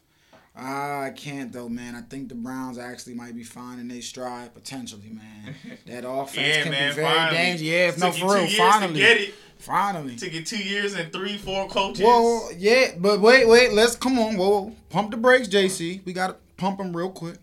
Ah, 0.59 1.03
I 1.03 1.09
can't 1.11 1.51
though, 1.53 1.69
man. 1.69 1.93
I 1.95 2.01
think 2.01 2.29
the 2.29 2.35
Browns 2.35 2.77
actually 2.79 3.13
might 3.13 3.35
be 3.35 3.43
finding 3.43 3.87
their 3.87 4.01
stride 4.01 4.53
potentially, 4.55 5.09
man. 5.11 5.55
That 5.85 6.03
offense 6.09 6.47
Yeah, 6.47 6.63
can 6.63 6.71
man, 6.71 6.91
be 6.91 6.95
very 6.95 7.07
finally. 7.15 7.37
dangerous. 7.37 7.61
Yeah, 7.61 7.87
if 7.89 7.97
no, 7.99 8.11
for 8.11 8.33
real, 8.33 8.37
years 8.45 8.57
finally, 8.57 8.93
to 8.93 8.99
get 8.99 9.17
it. 9.17 9.35
finally. 9.59 10.15
Took 10.15 10.33
you 10.33 10.43
two 10.43 10.57
years 10.57 10.95
and 10.95 11.13
three, 11.13 11.37
four 11.37 11.67
coaches. 11.69 12.03
Whoa, 12.03 12.49
yeah, 12.57 12.93
but 12.97 13.21
wait, 13.21 13.47
wait. 13.47 13.71
Let's 13.73 13.95
come 13.95 14.17
on. 14.17 14.35
Whoa, 14.37 14.73
pump 14.89 15.11
the 15.11 15.17
brakes, 15.17 15.47
JC. 15.47 16.03
We 16.05 16.13
gotta 16.13 16.35
pump 16.57 16.79
them 16.79 16.95
real 16.95 17.11
quick. 17.11 17.37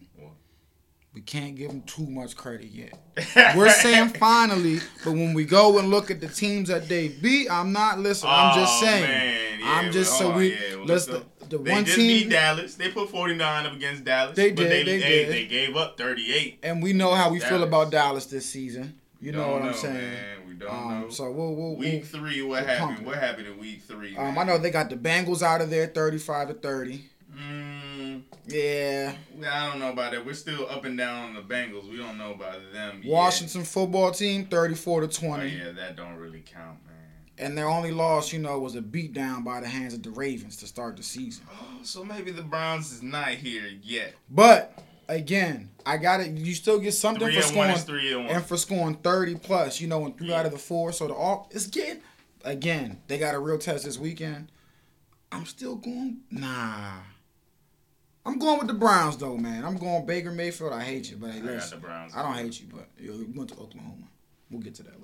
We 1.14 1.20
can't 1.20 1.54
give 1.54 1.68
them 1.70 1.82
too 1.82 2.06
much 2.10 2.36
credit 2.36 2.66
yet. 2.72 2.98
We're 3.56 3.70
saying 3.70 4.08
finally, 4.14 4.80
but 5.04 5.12
when 5.12 5.32
we 5.32 5.44
go 5.44 5.78
and 5.78 5.88
look 5.88 6.10
at 6.10 6.20
the 6.20 6.26
teams 6.26 6.68
that 6.68 6.88
they 6.88 7.06
beat, 7.06 7.48
I'm 7.48 7.72
not 7.72 8.00
listening. 8.00 8.32
I'm 8.34 8.58
just 8.58 8.82
Oh, 8.82 8.84
saying. 8.84 9.02
man. 9.04 9.60
Yeah, 9.60 9.66
I'm 9.70 9.92
just 9.92 10.18
so 10.18 10.32
on, 10.32 10.36
we 10.38 10.50
yeah, 10.54 10.74
well, 10.74 10.86
let's 10.86 11.08
let's 11.08 11.24
the, 11.48 11.58
They 11.58 11.70
one 11.72 11.84
just 11.84 11.96
team 11.96 12.24
beat 12.24 12.30
Dallas. 12.30 12.74
They 12.74 12.90
put 12.90 13.10
49 13.10 13.66
up 13.66 13.72
against 13.74 14.04
Dallas. 14.04 14.36
They 14.36 14.50
but 14.50 14.62
did, 14.62 14.70
they 14.70 14.84
They, 14.84 14.98
did. 15.00 15.28
they 15.32 15.46
gave 15.46 15.76
up 15.76 15.96
38. 15.98 16.58
and 16.62 16.82
we 16.82 16.92
know 16.92 17.14
how 17.14 17.30
we 17.30 17.40
feel 17.40 17.62
about 17.62 17.90
Dallas 17.90 18.26
this 18.26 18.46
season. 18.46 18.98
You 19.20 19.32
know 19.32 19.52
what 19.52 19.62
I'm 19.62 19.66
know, 19.68 19.72
saying? 19.72 19.94
Man. 19.94 20.48
We 20.48 20.54
don't 20.54 20.70
Um, 20.70 21.00
know. 21.02 21.08
so 21.08 21.30
we'll, 21.32 21.54
we'll, 21.54 21.70
we'll 21.70 21.76
week 21.76 22.04
three, 22.04 22.42
what 22.42 22.64
we'll 22.66 22.76
happened? 22.76 23.06
What 23.06 23.16
happened 23.16 23.46
in 23.48 23.58
week 23.58 23.82
three? 23.82 24.16
um? 24.16 24.38
I 24.38 24.44
know 24.44 24.58
they 24.58 24.70
got 24.70 24.90
the 24.90 24.96
Bengals 24.96 25.42
out 25.42 25.60
of 25.62 25.70
there, 25.70 25.86
35 25.86 26.48
to 26.48 26.54
30. 26.54 27.04
Yeah. 28.46 29.14
I 29.46 29.70
don't 29.70 29.78
know 29.80 29.90
about 29.90 30.12
that. 30.12 30.24
We're 30.26 30.34
still 30.34 30.68
up 30.68 30.84
and 30.84 30.96
down 30.98 31.24
on 31.28 31.34
the 31.34 31.40
Bengals. 31.40 31.90
We 31.90 31.96
don't 31.96 32.18
know 32.18 32.32
about 32.34 32.58
them. 32.72 33.00
yet. 33.02 33.10
Washington 33.12 33.64
football 33.64 34.10
team, 34.12 34.44
thirty-four 34.46 35.00
to 35.00 35.06
Oh, 35.06 35.10
twenty, 35.10 35.48
yeah, 35.56 35.70
that 35.72 35.96
don't 35.96 36.16
really 36.16 36.42
count, 36.44 36.78
man. 36.86 36.93
And 37.38 37.56
their 37.58 37.68
only 37.68 37.90
loss, 37.90 38.32
you 38.32 38.38
know, 38.38 38.58
was 38.60 38.76
a 38.76 38.80
beatdown 38.80 39.44
by 39.44 39.60
the 39.60 39.68
hands 39.68 39.94
of 39.94 40.02
the 40.02 40.10
Ravens 40.10 40.56
to 40.58 40.66
start 40.66 40.96
the 40.96 41.02
season. 41.02 41.44
Oh, 41.50 41.78
so 41.82 42.04
maybe 42.04 42.30
the 42.30 42.42
Browns 42.42 42.92
is 42.92 43.02
not 43.02 43.28
here 43.28 43.68
yet. 43.82 44.14
But 44.30 44.78
again, 45.08 45.70
I 45.84 45.96
got 45.96 46.20
it. 46.20 46.30
You 46.32 46.54
still 46.54 46.78
get 46.78 46.92
something 46.92 47.22
Three 47.26 47.34
for 47.34 47.40
and 47.40 47.48
scoring 47.48 47.70
is 47.72 47.84
three 47.84 48.12
and 48.14 48.24
one. 48.26 48.34
and 48.36 48.44
for 48.44 48.56
scoring 48.56 48.94
thirty 48.96 49.34
plus. 49.34 49.80
You 49.80 49.88
know, 49.88 50.06
in 50.06 50.12
three 50.14 50.28
Yeah. 50.28 50.40
out 50.40 50.46
of 50.46 50.52
the 50.52 50.58
four. 50.58 50.92
So 50.92 51.08
the 51.08 51.14
all 51.14 51.48
it's 51.50 51.66
getting 51.66 52.02
again. 52.44 53.00
They 53.08 53.18
got 53.18 53.34
a 53.34 53.38
real 53.38 53.58
test 53.58 53.84
this 53.84 53.98
weekend. 53.98 54.50
I'm 55.32 55.46
still 55.46 55.74
going. 55.76 56.18
Nah. 56.30 56.92
I'm 58.26 58.38
going 58.38 58.58
with 58.58 58.68
the 58.68 58.74
Browns 58.74 59.16
though, 59.18 59.36
man. 59.36 59.64
I'm 59.64 59.76
going 59.76 60.06
Baker 60.06 60.30
Mayfield. 60.30 60.72
I 60.72 60.82
hate 60.82 61.10
you, 61.10 61.16
but 61.18 61.30
hey, 61.32 61.40
I 61.40 61.42
listen, 61.42 61.80
the 61.80 61.86
Browns. 61.86 62.14
I 62.16 62.22
don't 62.22 62.34
hate 62.34 62.58
you, 62.60 62.68
but 62.72 62.88
you 62.98 63.30
went 63.34 63.50
to 63.50 63.56
Oklahoma. 63.56 64.06
We'll 64.50 64.62
get 64.62 64.74
to 64.76 64.82
that 64.84 64.98
later. 65.02 65.03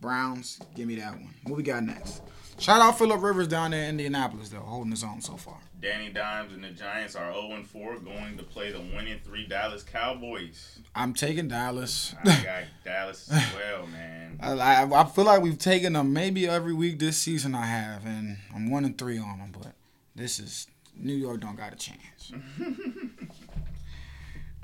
Browns, 0.00 0.58
give 0.74 0.86
me 0.86 0.96
that 0.96 1.12
one. 1.12 1.34
What 1.44 1.56
we 1.56 1.62
got 1.62 1.82
next? 1.82 2.22
Shout 2.58 2.80
out 2.80 2.98
Philip 2.98 3.22
Rivers 3.22 3.48
down 3.48 3.72
there 3.72 3.82
in 3.84 3.90
Indianapolis 3.90 4.48
though, 4.48 4.60
holding 4.60 4.90
his 4.90 5.04
own 5.04 5.20
so 5.20 5.36
far. 5.36 5.58
Danny 5.80 6.08
Dimes 6.08 6.54
and 6.54 6.64
the 6.64 6.70
Giants 6.70 7.14
are 7.14 7.32
0 7.32 7.62
4, 7.70 7.98
going 7.98 8.38
to 8.38 8.42
play 8.42 8.72
the 8.72 8.80
winning 8.80 9.20
three 9.22 9.46
Dallas 9.46 9.82
Cowboys. 9.82 10.78
I'm 10.94 11.12
taking 11.12 11.48
Dallas. 11.48 12.14
I 12.24 12.24
got 12.24 12.64
Dallas 12.84 13.30
as 13.30 13.44
well, 13.54 13.86
man. 13.86 14.38
I, 14.40 14.52
I, 14.52 15.00
I 15.00 15.04
feel 15.04 15.24
like 15.24 15.42
we've 15.42 15.58
taken 15.58 15.92
them 15.92 16.14
maybe 16.14 16.48
every 16.48 16.72
week 16.72 16.98
this 16.98 17.18
season. 17.18 17.54
I 17.54 17.66
have, 17.66 18.06
and 18.06 18.38
I'm 18.54 18.70
one 18.70 18.86
and 18.86 18.96
three 18.96 19.18
on 19.18 19.38
them. 19.38 19.52
But 19.52 19.72
this 20.14 20.38
is 20.38 20.66
New 20.98 21.14
York 21.14 21.40
don't 21.40 21.56
got 21.56 21.74
a 21.74 21.76
chance. 21.76 22.32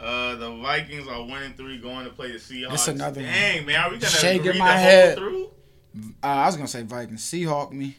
Uh, 0.03 0.35
the 0.37 0.51
Vikings 0.57 1.07
are 1.09 1.23
winning 1.23 1.55
three, 1.55 1.79
going 1.79 2.05
to 2.05 2.11
play 2.11 2.33
the 2.33 2.39
Seahawks. 2.39 2.71
That's 2.71 2.89
another 2.89 3.21
one. 3.21 3.31
Dang, 3.31 3.67
man, 3.67 3.77
are 3.77 3.91
we 3.91 3.99
gonna 3.99 4.07
Shaking 4.11 4.59
my 4.59 4.73
the 4.75 4.79
head. 4.81 5.19
through? 5.19 5.47
Uh, 6.23 6.27
I 6.27 6.47
was 6.47 6.57
gonna 6.57 6.69
say 6.69 6.83
Vikings, 6.83 7.23
Seahawk 7.23 7.73
me. 7.73 7.97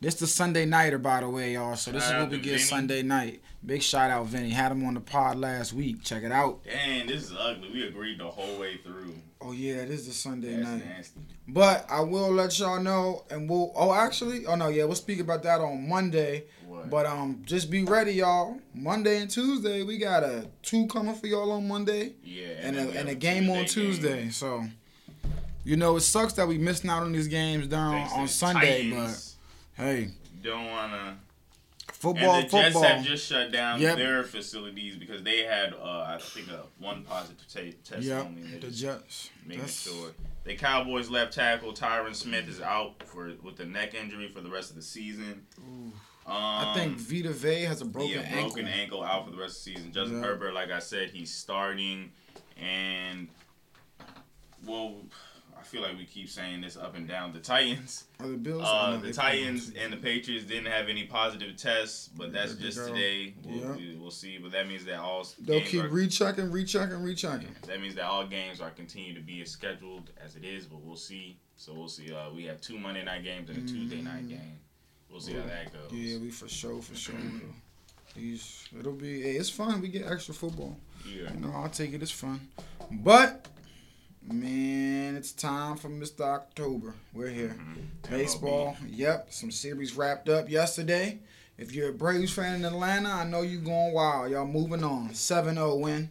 This 0.00 0.14
the 0.14 0.26
Sunday 0.26 0.64
nighter, 0.64 0.98
by 0.98 1.20
the 1.20 1.28
way, 1.28 1.54
y'all. 1.54 1.76
So 1.76 1.90
this 1.90 2.04
Shout 2.04 2.14
is 2.16 2.20
what 2.22 2.30
we 2.30 2.36
get 2.38 2.44
Vinny. 2.52 2.58
Sunday 2.62 3.02
night. 3.02 3.42
Big 3.66 3.82
shout 3.82 4.10
out, 4.10 4.26
Vinny. 4.26 4.48
Had 4.48 4.72
him 4.72 4.86
on 4.86 4.94
the 4.94 5.00
pod 5.00 5.36
last 5.38 5.74
week. 5.74 6.02
Check 6.02 6.22
it 6.22 6.32
out. 6.32 6.64
Dang, 6.64 7.06
this 7.06 7.24
is 7.24 7.34
ugly. 7.38 7.70
We 7.70 7.86
agreed 7.86 8.18
the 8.18 8.24
whole 8.30 8.58
way 8.58 8.78
through. 8.78 9.14
Oh 9.42 9.52
yeah, 9.52 9.74
it 9.74 9.90
is 9.90 10.06
the 10.06 10.12
Sunday 10.14 10.56
That's 10.56 10.68
night. 10.68 10.86
nasty. 10.86 11.20
But 11.48 11.84
I 11.90 12.00
will 12.00 12.30
let 12.30 12.58
y'all 12.58 12.80
know, 12.80 13.24
and 13.30 13.48
we'll. 13.50 13.72
Oh, 13.74 13.92
actually, 13.92 14.46
oh 14.46 14.54
no, 14.54 14.68
yeah, 14.68 14.84
we'll 14.84 14.94
speak 14.94 15.20
about 15.20 15.42
that 15.42 15.60
on 15.60 15.86
Monday. 15.88 16.44
But 16.88 17.06
um, 17.06 17.42
just 17.44 17.70
be 17.70 17.84
ready, 17.84 18.12
y'all. 18.12 18.58
Monday 18.74 19.20
and 19.20 19.30
Tuesday, 19.30 19.82
we 19.82 19.98
got 19.98 20.22
a 20.22 20.46
two 20.62 20.86
coming 20.86 21.14
for 21.14 21.26
y'all 21.26 21.50
on 21.52 21.66
Monday, 21.68 22.14
yeah, 22.24 22.46
and 22.60 22.76
then 22.76 22.88
a, 22.88 22.90
and 23.00 23.08
a 23.08 23.14
game 23.14 23.50
on 23.50 23.64
Tuesday 23.66 23.72
Tuesday. 23.72 24.20
game. 24.22 24.30
So, 24.30 24.64
you 25.64 25.76
know, 25.76 25.96
it 25.96 26.00
sucks 26.00 26.32
that 26.34 26.48
we 26.48 26.58
missing 26.58 26.88
out 26.90 27.02
on 27.02 27.12
these 27.12 27.28
games 27.28 27.66
down 27.66 27.92
Thanks 27.92 28.12
on 28.14 28.28
Sunday. 28.28 28.90
Titans. 28.90 29.36
But 29.76 29.82
hey, 29.84 30.08
don't 30.42 30.66
wanna. 30.66 31.16
football, 31.92 32.36
and 32.36 32.46
the 32.46 32.50
Jets 32.50 32.72
football. 32.74 32.82
have 32.84 33.04
just 33.04 33.26
shut 33.26 33.52
down 33.52 33.78
Yep. 33.80 33.96
their 33.98 34.22
facilities 34.24 34.96
because 34.96 35.22
they 35.22 35.42
had, 35.44 35.74
uh, 35.74 36.16
I 36.16 36.18
think, 36.18 36.48
a 36.48 36.62
one 36.78 37.02
positive 37.04 37.46
ta- 37.52 37.76
test 37.84 38.06
Yep, 38.06 38.24
only. 38.24 38.58
The 38.58 38.70
Jets. 38.70 39.28
making 39.44 39.60
That's- 39.64 39.82
sure. 39.82 40.12
The 40.44 40.54
Cowboys 40.54 41.10
left 41.10 41.34
tackle 41.34 41.74
Tyron 41.74 42.14
Smith 42.16 42.48
is 42.48 42.62
out 42.62 43.02
for 43.04 43.30
with 43.42 43.60
a 43.60 43.66
neck 43.66 43.92
injury 43.94 44.30
for 44.34 44.40
the 44.40 44.48
rest 44.48 44.70
of 44.70 44.76
the 44.76 44.82
season. 44.82 45.46
Um, 46.30 46.36
I 46.68 46.74
think 46.74 46.96
Vita 46.98 47.30
Vea 47.32 47.62
has 47.64 47.80
a 47.80 47.84
broken 47.84 48.12
yeah, 48.12 48.20
ankle. 48.20 48.42
broken 48.54 48.68
ankle 48.68 49.02
out 49.02 49.24
for 49.24 49.32
the 49.32 49.36
rest 49.38 49.58
of 49.58 49.64
the 49.64 49.78
season. 49.80 49.92
Justin 49.92 50.18
Yeah. 50.20 50.26
Herbert, 50.28 50.54
like 50.54 50.70
I 50.70 50.78
said, 50.78 51.10
he's 51.10 51.32
starting, 51.34 52.12
and 52.56 53.28
well, 54.64 54.96
I 55.58 55.62
feel 55.62 55.82
like 55.82 55.96
we 55.98 56.04
keep 56.04 56.28
saying 56.28 56.60
this 56.62 56.76
up 56.76 56.94
and 56.96 57.06
down. 57.08 57.32
The 57.32 57.38
Titans, 57.40 58.04
Are 58.20 58.28
the 58.28 58.36
Bills? 58.36 58.62
Oh, 58.64 58.70
uh, 58.72 58.96
the 58.98 59.12
Titans 59.12 59.72
and 59.78 59.92
the 59.92 59.96
Patriots 59.96 60.44
didn't 60.46 60.66
have 60.70 60.88
any 60.88 61.04
positive 61.04 61.56
tests, 61.56 62.08
but 62.16 62.32
that's 62.32 62.54
just 62.54 62.78
go. 62.78 62.88
today. 62.88 63.34
We'll, 63.44 63.56
Yeah. 63.58 63.72
we- 63.76 63.96
we'll 63.96 64.10
see, 64.10 64.38
but 64.38 64.52
that 64.52 64.68
means 64.68 64.84
that 64.86 65.00
all 65.00 65.26
They'll 65.38 65.58
games 65.58 65.70
keep 65.70 65.84
are, 65.84 65.88
rechecking, 65.88 66.50
rechecking, 66.50 67.02
rechecking. 67.02 67.54
that 67.66 67.80
means 67.80 67.94
that 67.96 68.04
all 68.04 68.26
games 68.26 68.60
are 68.60 68.70
continued 68.70 69.16
to 69.16 69.22
be 69.22 69.42
as 69.42 69.50
scheduled 69.50 70.10
as 70.22 70.36
it 70.36 70.44
is, 70.44 70.66
but 70.66 70.80
we'll 70.80 70.96
see. 70.96 71.38
So 71.56 71.74
we'll 71.74 71.88
see. 71.88 72.12
Uh, 72.12 72.30
we 72.30 72.44
have 72.44 72.60
two 72.60 72.78
Monday 72.78 73.04
night 73.04 73.22
games 73.24 73.50
and 73.50 73.58
a 73.58 73.70
Tuesday 73.70 74.00
night 74.00 74.28
game. 74.28 74.58
We'll 75.10 75.20
see 75.20 75.34
how 75.34 75.42
that 75.46 75.72
goes. 75.72 75.90
Mm-hmm. 75.90 75.96
Yeah, 75.96 76.18
we 76.18 76.30
for 76.30 76.48
sure, 76.48 76.80
for 76.82 76.94
sure 76.94 77.14
will. 77.14 77.54
These, 78.16 78.64
it'll 78.78 78.92
be. 78.92 79.22
Hey, 79.22 79.32
it's 79.32 79.50
fun. 79.50 79.80
We 79.80 79.88
get 79.88 80.06
extra 80.06 80.34
football. 80.34 80.76
Yeah. 81.06 81.32
You 81.32 81.40
know, 81.40 81.52
I'll 81.54 81.68
take 81.68 81.92
it. 81.92 82.02
It's 82.02 82.10
fun. 82.10 82.40
But 82.90 83.46
man, 84.22 85.16
it's 85.16 85.32
time 85.32 85.76
for 85.76 85.88
Mr. 85.88 86.20
October. 86.22 86.94
We're 87.14 87.28
here. 87.28 87.56
Mhm. 87.58 88.10
Baseball. 88.10 88.76
Yep. 88.88 89.28
Some 89.32 89.50
series 89.50 89.96
wrapped 89.96 90.28
up 90.28 90.50
yesterday. 90.50 91.18
If 91.58 91.72
you're 91.72 91.90
a 91.90 91.92
Braves 91.92 92.32
fan 92.32 92.56
in 92.56 92.64
Atlanta, 92.64 93.10
I 93.10 93.24
know 93.24 93.42
you 93.42 93.58
going 93.58 93.92
wild. 93.92 94.30
Y'all 94.30 94.46
moving 94.46 94.82
on. 94.82 95.10
7-0 95.10 95.78
win. 95.80 96.10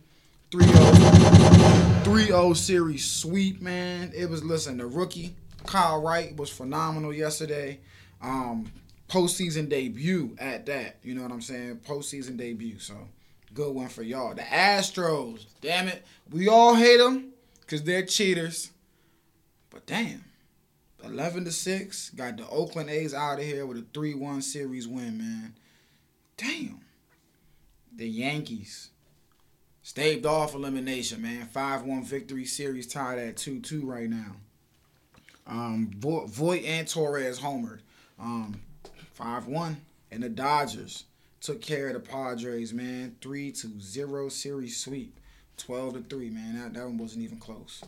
3-0. 0.51 2.03
3-0 2.03 2.53
series 2.55 3.05
sweep, 3.05 3.61
man. 3.61 4.11
It 4.15 4.29
was 4.29 4.43
listen, 4.43 4.77
the 4.77 4.85
rookie, 4.85 5.35
Kyle 5.65 6.01
Wright, 6.01 6.35
was 6.35 6.49
phenomenal 6.49 7.13
yesterday. 7.13 7.79
Um, 8.21 8.71
postseason 9.09 9.67
debut 9.67 10.35
at 10.39 10.65
that. 10.67 10.97
You 11.03 11.15
know 11.15 11.23
what 11.23 11.31
I'm 11.31 11.41
saying? 11.41 11.81
Postseason 11.85 12.37
debut. 12.37 12.79
So 12.79 12.95
good 13.53 13.73
one 13.73 13.89
for 13.89 14.03
y'all. 14.03 14.33
The 14.33 14.41
Astros, 14.43 15.45
damn 15.61 15.87
it. 15.87 16.05
We 16.31 16.47
all 16.47 16.75
hate 16.75 16.97
them 16.97 17.31
because 17.61 17.83
they're 17.83 18.05
cheaters. 18.05 18.71
But 19.69 19.85
damn. 19.85 20.23
11 21.03 21.45
to 21.45 21.51
6. 21.51 22.09
Got 22.11 22.37
the 22.37 22.47
Oakland 22.49 22.89
A's 22.89 23.13
out 23.13 23.39
of 23.39 23.45
here 23.45 23.65
with 23.65 23.77
a 23.77 23.85
3 23.93 24.15
1 24.15 24.41
series 24.41 24.87
win, 24.87 25.17
man. 25.17 25.55
Damn. 26.37 26.81
The 27.95 28.07
Yankees 28.07 28.89
staved 29.81 30.25
off 30.25 30.53
elimination, 30.53 31.21
man. 31.21 31.47
5 31.47 31.83
1 31.83 32.03
victory 32.03 32.45
series 32.45 32.87
tied 32.87 33.17
at 33.19 33.37
2 33.37 33.59
2 33.61 33.85
right 33.85 34.09
now. 34.09 34.35
Um, 35.47 35.91
Vo- 35.97 36.27
Voit 36.27 36.63
and 36.63 36.87
Torres 36.87 37.39
homered. 37.39 37.79
Um, 38.19 38.61
5 39.19 39.47
1. 39.47 39.77
And 40.11 40.23
the 40.23 40.29
Dodgers 40.29 41.03
took 41.41 41.61
care 41.61 41.87
of 41.87 41.93
the 41.93 41.99
Padres, 41.99 42.73
man. 42.73 43.15
3 43.21 43.51
to 43.51 43.79
0 43.79 44.29
series 44.29 44.77
sweep. 44.77 45.19
12 45.57 45.93
to 45.93 46.01
3, 46.01 46.29
man. 46.29 46.57
That, 46.57 46.73
that 46.73 46.85
one 46.85 46.97
wasn't 46.97 47.23
even 47.23 47.37
close. 47.37 47.83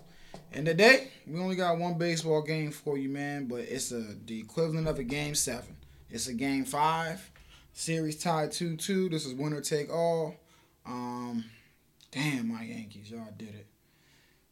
And 0.51 0.65
today, 0.65 1.07
we 1.25 1.39
only 1.39 1.55
got 1.55 1.77
one 1.77 1.97
baseball 1.97 2.41
game 2.41 2.71
for 2.71 2.97
you, 2.97 3.09
man, 3.09 3.45
but 3.45 3.61
it's 3.61 3.91
a 3.91 4.03
the 4.25 4.39
equivalent 4.39 4.87
of 4.87 4.99
a 4.99 5.03
game 5.03 5.33
seven. 5.33 5.77
It's 6.09 6.27
a 6.27 6.33
game 6.33 6.65
five. 6.65 7.31
Series 7.73 8.21
tied 8.21 8.51
2 8.51 8.75
2. 8.75 9.09
This 9.09 9.25
is 9.25 9.33
winner 9.33 9.61
take 9.61 9.89
all. 9.89 10.35
Um, 10.85 11.45
damn, 12.11 12.49
my 12.49 12.63
Yankees, 12.63 13.11
y'all 13.11 13.27
did 13.37 13.55
it. 13.55 13.67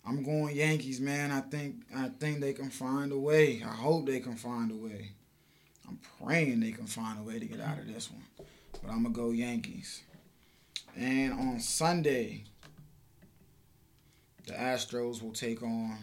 I'm 0.06 0.24
going 0.24 0.56
Yankees, 0.56 1.02
man. 1.02 1.32
I 1.32 1.42
think 1.42 1.84
I 1.96 2.10
think 2.10 2.40
they 2.40 2.54
can 2.54 2.70
find 2.70 3.12
a 3.12 3.20
way. 3.20 3.62
I 3.66 3.74
hope 3.74 4.06
they 4.06 4.22
can 4.22 4.38
find 4.38 4.72
a 4.72 4.76
way. 4.76 5.12
I'm 5.90 6.00
praying 6.26 6.60
they 6.60 6.72
can 6.72 6.86
find 6.86 7.20
a 7.20 7.24
way 7.24 7.40
to 7.40 7.46
get 7.46 7.60
out 7.60 7.80
of 7.80 7.88
this 7.92 8.12
one. 8.12 8.24
But 8.82 8.92
I'm 8.92 9.04
gonna 9.04 9.10
go 9.16 9.32
Yankees. 9.32 10.04
And 10.96 11.34
on 11.34 11.60
Sunday, 11.60 12.44
the 14.46 14.54
Astros 14.54 15.22
will 15.22 15.32
take 15.34 15.62
on, 15.64 15.98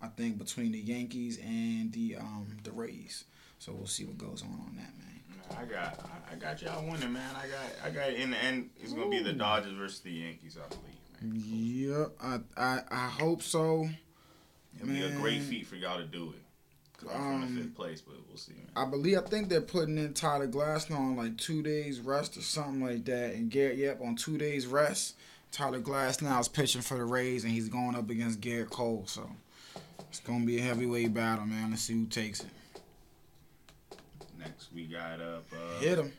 I 0.00 0.08
think, 0.08 0.38
between 0.38 0.72
the 0.72 0.78
Yankees 0.78 1.38
and 1.38 1.92
the 1.92 2.16
um 2.16 2.56
the 2.64 2.72
Rays. 2.72 3.24
So 3.58 3.72
we'll 3.72 3.86
see 3.86 4.04
what 4.04 4.18
goes 4.18 4.42
on 4.42 4.48
on 4.52 4.76
that, 4.76 4.92
man. 4.98 5.08
I 5.56 5.64
got, 5.66 5.98
I- 6.32 6.34
got 6.36 6.62
y'all 6.62 6.82
winning, 6.90 7.12
man. 7.12 7.36
I 7.36 7.46
got, 7.46 7.86
I 7.86 7.90
got. 7.90 8.10
In 8.14 8.30
the 8.30 8.42
end, 8.42 8.70
it's 8.80 8.92
gonna 8.92 9.08
be 9.10 9.22
the 9.22 9.32
Dodgers 9.34 9.74
versus 9.74 10.00
the 10.00 10.10
Yankees, 10.10 10.56
I 10.58 10.66
believe, 10.68 11.34
man. 11.34 11.42
Yep, 11.44 12.12
I 12.56 12.60
I, 12.60 12.80
I 12.90 13.08
hope 13.08 13.42
so. 13.42 13.88
It'll 14.76 14.88
be 14.88 15.02
a 15.02 15.10
great 15.10 15.42
feat 15.42 15.66
for 15.66 15.76
y'all 15.76 15.98
to 15.98 16.04
do 16.06 16.32
it. 16.34 16.41
Um, 17.10 17.56
fifth 17.56 17.74
place, 17.74 18.00
but 18.00 18.16
we'll 18.28 18.36
see, 18.36 18.52
man. 18.52 18.66
I 18.76 18.88
believe 18.88 19.18
I 19.18 19.22
think 19.22 19.48
they're 19.48 19.60
putting 19.60 19.98
in 19.98 20.14
Tyler 20.14 20.48
Glasnow 20.48 20.98
on 20.98 21.16
like 21.16 21.36
two 21.36 21.62
days 21.62 22.00
rest 22.00 22.36
or 22.36 22.42
something 22.42 22.82
like 22.82 23.04
that, 23.06 23.34
and 23.34 23.50
Gerrit 23.50 23.78
Yep 23.78 24.00
on 24.02 24.16
two 24.16 24.38
days 24.38 24.66
rest. 24.66 25.16
Tyler 25.50 25.80
Glasnow 25.80 26.40
is 26.40 26.48
pitching 26.48 26.80
for 26.80 26.96
the 26.96 27.04
Rays, 27.04 27.44
and 27.44 27.52
he's 27.52 27.68
going 27.68 27.94
up 27.94 28.08
against 28.08 28.40
Gerrit 28.40 28.70
Cole. 28.70 29.04
So 29.06 29.30
it's 30.08 30.20
gonna 30.20 30.46
be 30.46 30.58
a 30.58 30.62
heavyweight 30.62 31.12
battle, 31.12 31.46
man. 31.46 31.70
Let's 31.70 31.82
see 31.82 31.94
who 31.94 32.06
takes 32.06 32.40
it. 32.40 32.46
Next, 34.38 34.68
we 34.74 34.84
got 34.84 35.20
up. 35.20 35.44
Uh, 35.52 35.80
Hit 35.80 35.98
him. 35.98 36.12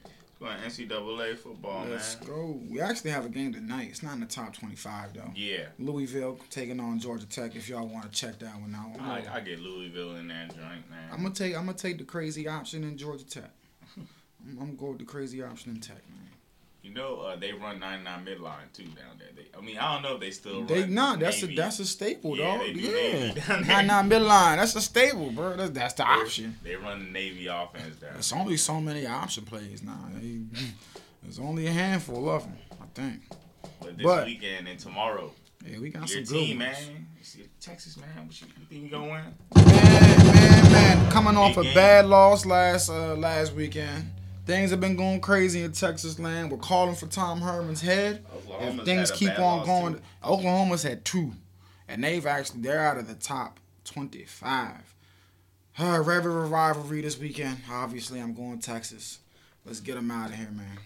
Going 0.44 0.58
NCAA 0.58 1.38
football, 1.38 1.86
Let's 1.90 2.20
man. 2.20 2.30
go. 2.30 2.60
We 2.70 2.82
actually 2.82 3.12
have 3.12 3.26
a 3.26 3.30
game 3.30 3.54
tonight. 3.54 3.88
It's 3.90 4.04
not 4.04 4.16
in 4.16 4.20
the 4.20 4.26
top 4.26 4.54
twenty-five 4.54 5.14
though. 5.14 5.32
Yeah, 5.34 5.68
Louisville 5.80 6.38
taking 6.50 6.82
on 6.82 7.00
Georgia 7.00 7.26
Tech. 7.26 7.56
If 7.56 7.70
y'all 7.70 7.88
want 7.88 8.12
to 8.12 8.12
check 8.12 8.40
that 8.40 8.60
one 8.60 8.76
out, 8.76 9.00
I, 9.00 9.24
I 9.36 9.40
get 9.40 9.62
Louisville 9.62 10.18
in 10.18 10.28
that 10.28 10.50
joint, 10.50 10.90
man. 10.90 11.10
I'm 11.14 11.24
gonna 11.24 11.34
take 11.34 11.56
I'm 11.56 11.66
gonna 11.66 11.78
take 11.78 11.98
the 11.98 12.04
crazy 12.04 12.46
option 12.50 12.84
in 12.84 12.98
Georgia 12.98 13.26
Tech. 13.26 13.52
I'm, 13.98 14.06
I'm 14.50 14.58
gonna 14.58 14.74
go 14.74 14.88
with 14.88 15.00
the 15.00 15.06
crazy 15.06 15.42
option 15.42 15.72
in 15.76 15.80
Tech, 15.80 16.02
man. 16.10 16.28
You 16.84 16.94
know, 16.94 17.22
uh, 17.22 17.36
they 17.38 17.54
run 17.54 17.80
99 17.80 18.26
midline 18.26 18.72
too 18.74 18.84
down 18.84 19.18
there. 19.18 19.30
They, 19.36 19.48
I 19.58 19.62
mean, 19.62 19.78
I 19.78 19.94
don't 19.94 20.04
know 20.04 20.16
if 20.16 20.20
they 20.20 20.32
still 20.32 20.64
They 20.66 20.82
run 20.82 20.94
nah, 20.94 21.16
that's 21.16 21.42
Navy. 21.42 21.54
a 21.54 21.58
that's 21.62 21.80
a 21.80 21.86
staple, 21.86 22.38
Yeah, 22.38 22.58
dog. 22.58 22.60
they 22.60 22.74
do 22.74 22.80
Yeah, 22.82 22.92
Navy 22.92 23.40
down 23.48 23.64
there. 23.64 23.84
nine 23.84 23.88
nine 23.88 24.10
midline. 24.10 24.58
That's 24.58 24.76
a 24.76 24.82
staple, 24.82 25.32
bro. 25.32 25.56
That's 25.56 25.72
that's 25.72 25.94
the 25.94 26.04
option. 26.04 26.58
They 26.62 26.76
run 26.76 27.06
the 27.06 27.12
Navy 27.12 27.48
offense 27.48 27.84
down. 27.84 27.96
There. 28.02 28.12
There's 28.14 28.34
only 28.34 28.58
so 28.58 28.82
many 28.82 29.06
option 29.08 29.46
plays 29.46 29.82
now. 29.82 29.98
They- 30.14 30.42
There's 31.24 31.40
only 31.40 31.68
a 31.68 31.72
handful 31.72 32.30
of 32.30 32.44
them, 32.44 32.58
I 32.82 32.86
think. 32.94 33.22
But 33.80 33.96
this 33.98 34.06
but- 34.06 34.26
weekend 34.26 34.68
and 34.68 34.78
tomorrow, 34.78 35.32
Yeah, 35.66 35.80
we 35.80 35.90
got 35.90 36.10
your 36.10 36.26
some 36.26 36.36
good 36.36 36.46
team, 36.48 36.60
ones. 36.60 36.78
man. 36.86 37.08
You 37.18 37.24
see 37.24 37.44
Texas, 37.62 37.96
man. 37.96 38.28
What 38.28 38.42
you, 38.42 38.48
you 38.60 38.66
think 38.70 38.84
you 38.84 38.90
gonna 38.90 39.10
win? 39.10 39.66
Man, 39.66 40.34
man, 40.34 40.72
man. 40.74 41.12
Coming 41.12 41.38
off 41.38 41.56
a 41.56 41.64
game. 41.64 41.74
bad 41.74 42.06
loss 42.08 42.46
last 42.46 42.90
uh, 42.90 43.16
last 43.16 43.54
weekend. 43.54 44.12
Things 44.46 44.72
have 44.72 44.82
been 44.82 44.96
going 44.98 45.22
crazy 45.22 45.64
in 45.64 45.72
Texas 45.72 46.20
land. 46.20 46.52
We're 46.52 46.58
calling 46.58 46.96
for 46.96 47.08
Tom 47.08 47.40
Herman's 47.42 47.82
head. 47.82 48.26
Oklahoma's 48.36 48.80
if 48.80 48.86
things 48.86 49.12
keep 49.12 49.40
on 49.40 49.66
going, 49.66 49.94
too. 49.96 50.02
Oklahoma's 50.24 50.84
had 50.84 51.06
two, 51.06 51.32
and 51.88 52.04
they've 52.04 52.26
actually 52.26 52.62
they're 52.62 52.86
out 52.86 52.98
of 52.98 53.08
the 53.08 53.16
top 53.16 53.60
twenty-five. 53.86 54.94
Uh, 55.80 56.04
River 56.06 56.42
rivalry 56.46 57.02
this 57.02 57.18
weekend. 57.18 57.58
Obviously, 57.72 58.20
I'm 58.20 58.34
going 58.34 58.60
Texas. 58.60 59.20
Let's 59.66 59.80
get 59.80 59.96
them 59.96 60.12
out 60.12 60.30
of 60.30 60.36
here, 60.36 60.52
man. 60.52 60.78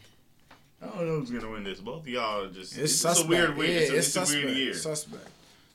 I 0.82 0.86
don't 0.86 1.08
know 1.08 1.20
who's 1.20 1.32
gonna 1.32 1.52
win 1.52 1.64
this. 1.64 1.80
Both 1.80 2.02
of 2.02 2.08
y'all 2.08 2.44
are 2.44 2.48
just. 2.50 2.74
It's, 2.74 2.92
It's, 2.94 2.96
suspect. 2.96 3.26
a 3.26 3.30
weird 3.30 3.58
week. 3.58 3.70
Yeah, 3.70 3.76
it's, 3.78 3.90
a, 3.92 3.96
it's 3.96 4.08
it's 4.08 4.16
a 4.16 4.20
suspect. 4.20 4.46
weird 4.46 4.58
year. 4.58 4.74
Suspect. 4.76 5.28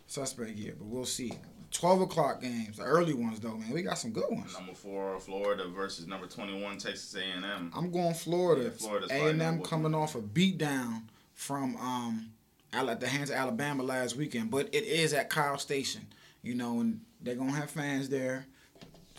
Suspect 0.07 0.51
year, 0.51 0.75
but 0.79 0.87
we'll 0.87 1.05
see. 1.05 1.33
Twelve 1.73 2.01
o'clock 2.03 2.43
games, 2.43 2.77
the 2.77 2.85
early 2.85 3.15
ones 3.15 3.41
though, 3.41 3.57
man. 3.57 3.71
We 3.73 3.83
got 3.83 3.99
some 3.99 4.13
good 4.13 4.31
ones. 4.31 4.53
Number 4.53 4.75
four, 4.75 5.19
Florida 5.21 5.67
versus 5.69 6.07
number 6.07 6.27
twenty-one, 6.27 6.77
Texas 6.79 7.15
A&M. 7.17 7.73
I'm 7.75 7.91
going 7.91 8.15
Florida. 8.15 8.65
Yeah, 8.65 8.71
Florida's 8.71 9.11
A 9.11 9.15
probably 9.15 9.31
and 9.31 9.43
M 9.43 9.49
number 9.55 9.65
coming 9.69 9.95
off 9.95 10.15
a 10.15 10.21
beatdown 10.21 11.03
from 11.35 11.77
um 11.77 12.29
at 12.73 13.01
the 13.01 13.09
hands 13.09 13.31
of 13.31 13.37
Alabama 13.37 13.83
last 13.83 14.17
weekend, 14.17 14.51
but 14.51 14.69
it 14.75 14.85
is 14.85 15.13
at 15.15 15.31
College 15.31 15.61
Station, 15.61 16.07
you 16.43 16.55
know, 16.55 16.81
and 16.81 17.01
they're 17.21 17.35
gonna 17.37 17.53
have 17.53 17.71
fans 17.71 18.09
there. 18.09 18.47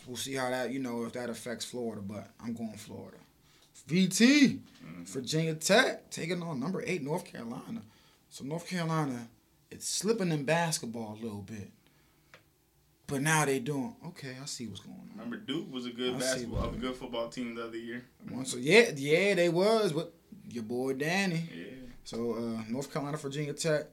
We'll 0.08 0.18
see 0.18 0.34
how 0.36 0.50
that 0.50 0.72
you 0.72 0.80
know 0.80 1.06
if 1.06 1.14
that 1.14 1.30
affects 1.30 1.66
Florida, 1.66 2.02
but 2.02 2.28
I'm 2.44 2.54
going 2.54 2.74
Florida. 2.78 3.18
VT, 3.90 4.60
Mm-hmm. 4.86 5.04
Virginia 5.06 5.54
Tech 5.56 6.10
taking 6.10 6.44
on 6.44 6.60
number 6.60 6.84
eight 6.86 7.02
North 7.02 7.24
Carolina. 7.26 7.82
So 8.30 8.44
North 8.44 8.68
Carolina, 8.68 9.28
it's 9.72 9.88
slipping 9.88 10.32
in 10.32 10.44
basketball 10.44 11.18
a 11.20 11.24
little 11.24 11.42
bit. 11.42 11.70
But 13.08 13.22
now 13.22 13.46
they 13.46 13.60
doing 13.60 13.96
okay. 14.08 14.36
I 14.42 14.46
see 14.46 14.68
what's 14.68 14.80
going 14.82 14.96
on. 14.98 15.10
Remember, 15.16 15.38
Duke 15.38 15.72
was 15.72 15.86
a 15.86 15.92
good 15.92 16.16
I 16.16 16.20
basketball, 16.20 16.70
a 16.70 16.78
good 16.78 16.96
football 16.96 17.30
team 17.30 17.56
the 17.56 17.66
other 17.66 17.78
year. 17.78 18.04
So 18.46 18.58
yeah, 18.58 18.92
yeah, 18.96 19.34
they 19.36 19.50
was 19.50 19.94
with 19.94 20.08
your 20.50 20.64
boy 20.64 20.94
Danny. 20.94 21.50
Yeah. 21.56 21.66
So 22.06 22.34
uh, 22.34 22.64
North 22.70 22.92
Carolina, 22.92 23.18
Virginia 23.18 23.54
Tech. 23.54 23.86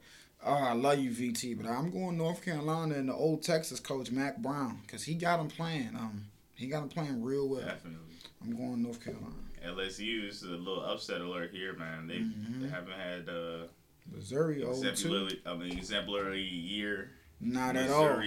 Oh, 0.44 0.52
I 0.54 0.72
love 0.72 0.98
you, 0.98 1.10
VT, 1.10 1.56
but 1.60 1.66
I'm 1.68 1.90
going 1.90 2.16
North 2.16 2.42
Carolina 2.42 2.94
and 2.94 3.08
the 3.10 3.14
old 3.14 3.42
Texas 3.42 3.78
coach 3.78 4.10
Mack 4.10 4.38
Brown 4.38 4.78
because 4.86 5.02
he 5.02 5.14
got 5.14 5.38
him 5.38 5.48
playing. 5.48 5.90
Um, 5.96 6.26
he 6.54 6.66
got 6.68 6.82
him 6.82 6.88
playing 6.88 7.22
real 7.22 7.46
well. 7.48 7.60
Definitely. 7.60 7.98
I'm 8.42 8.56
going 8.56 8.82
North 8.82 9.04
Carolina. 9.04 9.34
LSU 9.66 10.26
is 10.26 10.42
a 10.42 10.46
little 10.46 10.82
upset 10.82 11.20
alert 11.20 11.50
here, 11.52 11.74
man. 11.74 12.06
They, 12.06 12.14
Mhm. 12.20 12.62
they 12.62 12.68
haven't 12.68 12.94
had 12.98 13.28
uh, 13.28 13.66
Missouri 14.10 14.60
0 14.60 14.72
2. 14.72 14.88
exemplary, 14.88 15.42
I 15.44 15.54
mean, 15.56 15.76
exemplary 15.76 16.42
year. 16.42 17.10
Not 17.40 17.76
at 17.76 17.90
all. 17.90 18.22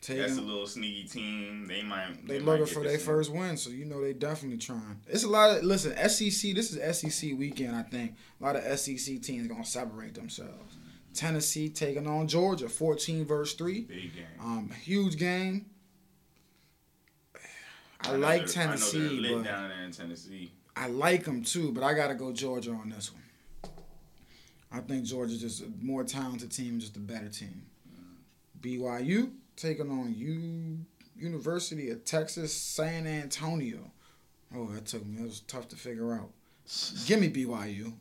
Missouri, 0.00 0.20
that's 0.20 0.38
a 0.38 0.42
little 0.42 0.66
sneaky 0.66 1.08
team. 1.08 1.66
They 1.66 1.82
might. 1.82 2.26
they 2.26 2.38
might 2.38 2.60
looking 2.60 2.66
for 2.74 2.82
their 2.84 2.98
first 2.98 3.32
win, 3.32 3.56
so 3.56 3.70
you 3.70 3.84
know 3.84 4.00
they 4.00 4.12
definitely 4.12 4.58
trying. 4.58 5.00
It's 5.08 5.24
a 5.24 5.28
lot 5.28 5.56
of 5.56 5.64
listen. 5.64 5.92
SEC. 6.08 6.54
This 6.54 6.72
is 6.72 6.98
SEC 6.98 7.30
weekend. 7.36 7.74
I 7.74 7.82
think 7.82 8.14
a 8.40 8.44
lot 8.44 8.56
of 8.56 8.78
SEC 8.78 9.20
teams 9.20 9.48
gonna 9.48 9.64
separate 9.64 10.14
themselves. 10.14 10.76
Tennessee 11.14 11.68
taking 11.68 12.06
on 12.06 12.28
Georgia, 12.28 12.68
14 12.68 13.24
verse 13.24 13.54
three. 13.54 13.80
Big 13.80 14.14
game. 14.14 14.24
Um, 14.40 14.70
huge 14.82 15.16
game. 15.16 15.66
I, 18.00 18.12
know 18.12 18.18
like 18.18 18.46
they're- 18.46 18.62
I 18.62 18.76
know 18.76 18.90
they're 18.90 19.10
lit 19.10 19.36
but 19.38 19.44
down 19.44 19.68
there 19.68 19.82
in 19.84 19.90
Tennessee. 19.90 20.52
I 20.76 20.86
like 20.86 21.24
them 21.24 21.42
too. 21.42 21.72
But 21.72 21.82
I 21.82 21.94
gotta 21.94 22.14
go 22.14 22.32
Georgia 22.32 22.70
on 22.70 22.90
this 22.90 23.12
one. 23.12 23.72
I 24.70 24.80
think 24.80 25.04
Georgia's 25.04 25.40
just 25.40 25.62
a 25.62 25.72
more 25.80 26.04
talented 26.04 26.52
team, 26.52 26.78
just 26.78 26.96
a 26.96 27.00
better 27.00 27.28
team. 27.28 27.62
BYU 28.60 29.30
taking 29.58 29.90
on 29.90 30.14
U 30.16 30.78
University 31.16 31.90
of 31.90 32.04
Texas 32.04 32.54
San 32.54 33.06
Antonio. 33.06 33.90
Oh, 34.54 34.66
that 34.68 34.86
took 34.86 35.04
me. 35.04 35.18
It 35.20 35.24
was 35.24 35.40
tough 35.40 35.68
to 35.68 35.76
figure 35.76 36.14
out. 36.14 36.30
Give 37.06 37.20
me 37.20 37.28
BYU. 37.30 37.92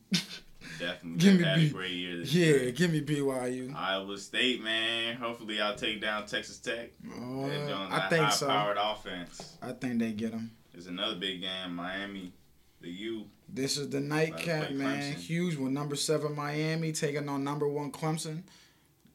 Definitely 0.79 1.17
give 1.17 1.35
me 1.39 1.43
had 1.43 1.55
B- 1.59 1.67
a 1.67 1.69
great 1.71 1.91
year 1.91 2.17
this 2.17 2.33
Yeah, 2.33 2.45
year. 2.45 2.71
give 2.71 2.91
me 2.91 3.01
BYU. 3.01 3.73
Iowa 3.75 4.17
State, 4.17 4.63
man. 4.63 5.15
Hopefully, 5.17 5.59
I'll 5.59 5.75
take 5.75 6.01
down 6.01 6.25
Texas 6.25 6.59
Tech. 6.59 6.91
Oh, 7.19 7.47
They're 7.49 7.75
I 7.75 8.07
think 8.09 8.31
so. 8.31 8.47
high-powered 8.47 8.77
offense. 8.79 9.57
I 9.61 9.71
think 9.71 9.99
they 9.99 10.11
get 10.11 10.31
them. 10.31 10.51
There's 10.73 10.87
another 10.87 11.15
big 11.15 11.41
game, 11.41 11.75
Miami, 11.75 12.33
the 12.81 12.89
U. 12.89 13.25
This 13.49 13.77
is 13.77 13.89
the 13.89 13.99
nightcap, 14.01 14.71
man. 14.71 15.13
Clemson. 15.13 15.15
Huge 15.15 15.55
with 15.55 15.71
number 15.71 15.95
seven 15.95 16.35
Miami 16.35 16.91
taking 16.91 17.27
on 17.29 17.43
number 17.43 17.67
one 17.67 17.91
Clemson. 17.91 18.43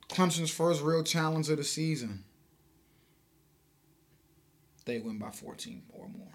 Clemson's 0.09 0.51
first 0.51 0.83
real 0.83 1.03
challenge 1.05 1.49
of 1.51 1.59
the 1.59 1.65
season. 1.65 2.25
They 4.85 4.99
win 4.99 5.19
by 5.19 5.31
14 5.31 5.83
or 5.91 6.09
more. 6.09 6.29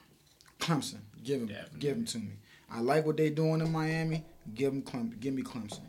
Clemson, 0.60 1.00
give 1.24 1.40
them, 1.40 1.48
Definitely. 1.50 1.80
give 1.80 1.96
them 1.96 2.06
to 2.06 2.18
me. 2.20 2.32
I 2.70 2.80
like 2.82 3.06
what 3.06 3.18
they're 3.18 3.30
doing 3.30 3.62
in 3.62 3.72
Miami. 3.72 4.26
Give 4.54 4.72
them, 4.72 4.82
Clem, 4.82 5.16
give 5.20 5.34
me 5.34 5.44
Clemson. 5.44 5.82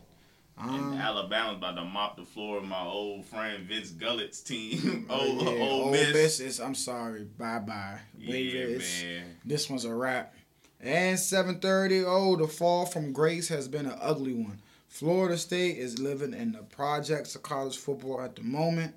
And 0.57 0.69
Um, 0.71 0.93
Alabama's 0.95 1.55
about 1.57 1.75
to 1.75 1.85
mop 1.85 2.17
the 2.17 2.25
floor 2.25 2.57
of 2.57 2.65
my 2.65 2.81
old 2.83 3.25
friend 3.25 3.65
Vince 3.65 3.91
Gullett's 3.91 4.41
team. 4.41 5.05
old, 5.09 5.41
yeah, 5.41 5.49
old 5.49 5.85
Ole 5.85 5.91
Miss. 5.91 6.13
Miss 6.13 6.39
is. 6.41 6.59
I'm 6.59 6.75
sorry. 6.75 7.23
Bye 7.23 7.59
bye. 7.59 7.99
Yeah, 8.17 8.77
man. 8.77 9.23
This 9.45 9.69
one's 9.69 9.85
a 9.85 9.93
wrap. 9.93 10.35
And 10.81 11.17
7:30. 11.17 12.03
Oh, 12.05 12.35
the 12.35 12.47
fall 12.47 12.85
from 12.85 13.13
grace 13.13 13.47
has 13.47 13.69
been 13.69 13.85
an 13.85 13.97
ugly 14.01 14.33
one. 14.33 14.59
Florida 14.89 15.37
State 15.37 15.77
is 15.77 15.99
living 15.99 16.33
in 16.33 16.51
the 16.51 16.63
projects 16.63 17.35
of 17.35 17.43
college 17.43 17.77
football 17.77 18.19
at 18.19 18.35
the 18.35 18.43
moment. 18.43 18.95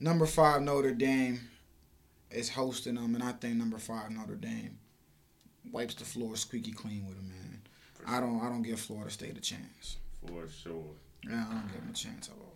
Number 0.00 0.26
five 0.26 0.62
Notre 0.62 0.92
Dame 0.92 1.49
is 2.30 2.48
hosting 2.50 2.94
them, 2.94 3.14
and 3.14 3.24
I 3.24 3.32
think 3.32 3.56
number 3.56 3.78
five 3.78 4.10
Notre 4.10 4.34
Dame 4.36 4.78
wipes 5.72 5.94
the 5.94 6.04
floor 6.04 6.36
squeaky 6.36 6.72
clean 6.72 7.06
with 7.06 7.16
them, 7.16 7.28
man. 7.28 7.62
I 8.06 8.20
don't. 8.20 8.40
I 8.40 8.48
don't 8.48 8.62
give 8.62 8.80
Florida 8.80 9.10
State 9.10 9.36
a 9.36 9.40
chance. 9.40 9.96
For 10.26 10.48
sure. 10.48 10.84
Yeah, 11.28 11.44
I 11.48 11.52
don't 11.54 11.66
give 11.72 11.80
them 11.80 11.90
a 11.90 11.94
chance 11.94 12.28
at 12.28 12.34
all. 12.34 12.46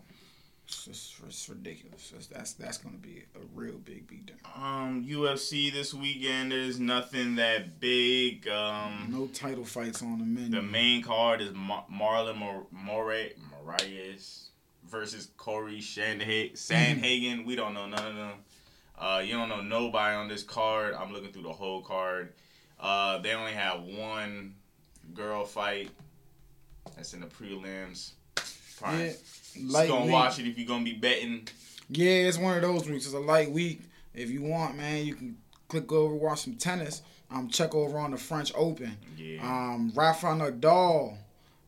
It's, 0.67 0.87
just, 0.87 1.15
it's 1.27 1.47
ridiculous. 1.51 2.13
It's, 2.17 2.27
that's 2.29 2.55
that's 2.55 2.79
gonna 2.79 2.97
be 2.97 3.25
a 3.35 3.39
real 3.55 3.75
big 3.85 4.07
beatdown. 4.09 4.39
Um, 4.59 5.05
UFC 5.05 5.71
this 5.71 5.93
weekend. 5.93 6.53
There's 6.53 6.81
nothing 6.81 7.37
that 7.37 7.79
big. 7.81 8.49
Um, 8.49 9.09
No 9.11 9.27
title 9.27 9.67
fights 9.67 10.03
on 10.03 10.19
the 10.19 10.25
menu. 10.25 10.51
the 10.51 10.63
main 10.63 11.03
card 11.03 11.43
is 11.43 11.53
Ma- 11.53 11.85
Marlon 11.93 12.37
Mor- 12.39 12.67
Moraes 12.75 14.49
versus 14.89 15.29
Cory 15.37 15.81
Sandhagen. 15.81 16.53
Sandhagen. 16.57 17.45
We 17.45 17.57
don't 17.57 17.75
know 17.75 17.87
none 17.87 18.07
of 18.07 18.15
them. 18.17 18.33
Uh, 18.99 19.23
you 19.25 19.33
don't 19.35 19.49
know 19.49 19.61
nobody 19.61 20.15
on 20.15 20.29
this 20.29 20.43
card. 20.43 20.95
I'm 20.95 21.13
looking 21.13 21.33
through 21.33 21.43
the 21.43 21.53
whole 21.53 21.83
card. 21.83 22.33
Uh, 22.79 23.19
they 23.19 23.33
only 23.35 23.53
have 23.53 23.83
one 23.83 24.55
girl 25.15 25.45
fight. 25.45 25.91
That's 26.97 27.13
in 27.15 27.21
the 27.21 27.27
prelims. 27.27 28.13
Probably 28.79 29.07
Yeah, 29.07 29.13
just 29.13 29.57
light 29.61 29.89
gonna 29.89 30.05
week. 30.05 30.13
watch 30.13 30.39
it 30.39 30.47
if 30.47 30.59
you're 30.59 30.67
gonna 30.67 30.85
be 30.85 30.93
betting. 30.95 31.49
Yeah, 31.89 32.29
it's 32.29 32.39
one 32.39 32.57
of 32.57 32.63
those 32.63 32.89
weeks. 32.89 33.05
It's 33.07 33.15
a 33.15 33.19
light 33.19 33.51
week. 33.51 33.81
If 34.15 34.31
you 34.31 34.43
want, 34.43 34.77
man, 34.77 35.05
you 35.05 35.15
can 35.15 35.37
click 35.69 35.91
over, 35.93 36.15
watch 36.15 36.43
some 36.43 36.55
tennis. 36.57 37.03
Um, 37.31 37.49
check 37.49 37.75
over 37.75 37.99
on 37.99 38.13
the 38.13 38.17
French 38.17 38.53
Open. 38.55 38.97
Yeah. 39.17 39.43
Um, 39.43 39.93
Rafael 39.95 40.37
Nadal 40.37 41.17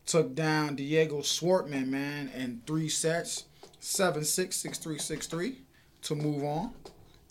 took 0.05 0.33
down 0.33 0.75
Diego 0.75 1.19
Schwartzman, 1.19 1.87
man, 1.87 2.29
in 2.35 2.61
three 2.65 2.87
sets, 2.89 3.45
seven 3.79 4.23
six 4.23 4.55
six 4.55 4.77
three 4.77 4.97
six 4.99 5.27
three, 5.27 5.57
to 6.03 6.15
move 6.15 6.43
on. 6.43 6.71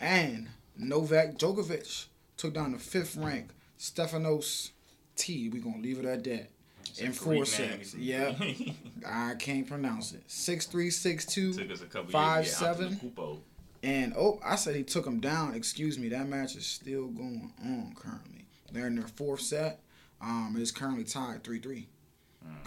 And 0.00 0.48
Novak 0.76 1.38
Djokovic 1.38 2.06
took 2.36 2.54
down 2.54 2.72
the 2.72 2.78
fifth 2.78 3.16
ranked 3.16 3.54
Stefanos 3.78 4.70
T. 5.16 5.48
We're 5.48 5.62
gonna 5.62 5.78
leave 5.78 5.98
it 5.98 6.04
at 6.04 6.24
that. 6.24 6.50
In 6.98 7.12
four 7.12 7.44
sets. 7.44 7.94
Yeah, 7.94 8.34
I 9.06 9.34
can't 9.34 9.66
pronounce 9.66 10.12
it. 10.12 10.22
Six 10.26 10.66
three 10.66 10.90
six 10.90 11.26
two. 11.26 11.52
Took 11.52 11.70
us 11.70 11.82
a 11.82 12.04
Five, 12.04 12.44
years 12.44 12.58
to 12.58 12.60
get 12.64 12.70
out 12.70 12.76
to 12.76 12.82
the 12.84 12.88
seven. 12.90 13.42
And 13.82 14.14
oh, 14.16 14.40
I 14.44 14.56
said 14.56 14.76
he 14.76 14.82
took 14.82 15.06
him 15.06 15.20
down. 15.20 15.54
Excuse 15.54 15.98
me, 15.98 16.08
that 16.08 16.28
match 16.28 16.56
is 16.56 16.66
still 16.66 17.08
going 17.08 17.52
on 17.62 17.94
currently. 17.94 18.46
They're 18.72 18.86
in 18.86 18.96
their 18.96 19.08
fourth 19.08 19.40
set. 19.40 19.80
Um, 20.20 20.56
it's 20.58 20.70
currently 20.70 21.04
tied 21.04 21.44
three 21.44 21.58
three. 21.58 21.88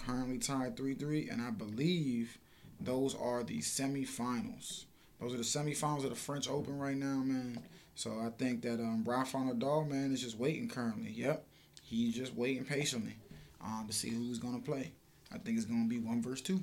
Currently 0.06 0.38
tied 0.40 0.76
three 0.76 0.94
three, 0.94 1.30
and 1.30 1.42
I 1.42 1.52
believe 1.52 2.38
those 2.80 3.16
are 3.16 3.44
the 3.44 3.60
semifinals. 3.60 4.86
Those 5.20 5.34
are 5.34 5.38
the 5.38 5.44
semifinals 5.44 6.04
of 6.04 6.10
the 6.12 6.16
French 6.16 6.48
Open 6.50 6.78
right 6.80 6.96
now, 6.96 7.18
man. 7.18 7.60
So 7.96 8.12
I 8.12 8.30
think 8.38 8.62
that 8.62 8.80
um, 8.80 9.04
Rafael 9.06 9.44
Nadal, 9.44 9.88
man, 9.90 10.14
is 10.14 10.22
just 10.22 10.38
waiting 10.38 10.70
currently. 10.70 11.12
Yep, 11.12 11.46
he's 11.84 12.16
just 12.16 12.34
waiting 12.36 12.64
patiently. 12.64 13.16
um, 13.62 13.84
to 13.88 13.94
see 13.94 14.10
who's 14.10 14.40
gonna 14.40 14.60
play. 14.60 14.92
I 15.34 15.38
think 15.38 15.58
it's 15.58 15.66
gonna 15.66 15.88
be 15.90 16.00
one 16.00 16.22
versus 16.22 16.42
two, 16.42 16.62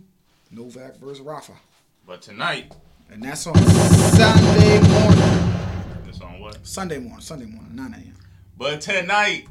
Novak 0.50 0.96
versus 0.96 1.20
Rafa, 1.20 1.52
But 2.06 2.22
tonight, 2.22 2.72
and 3.10 3.22
that's 3.22 3.46
on 3.46 3.54
Sunday 3.54 4.80
morning. 4.80 5.54
it's 6.08 6.20
on 6.22 6.40
what? 6.40 6.66
Sunday 6.66 6.98
morning, 6.98 7.20
Sunday 7.20 7.44
morning, 7.44 7.76
9 7.76 7.92
a.m. 7.92 8.14
But 8.56 8.80
tonight, 8.80 9.46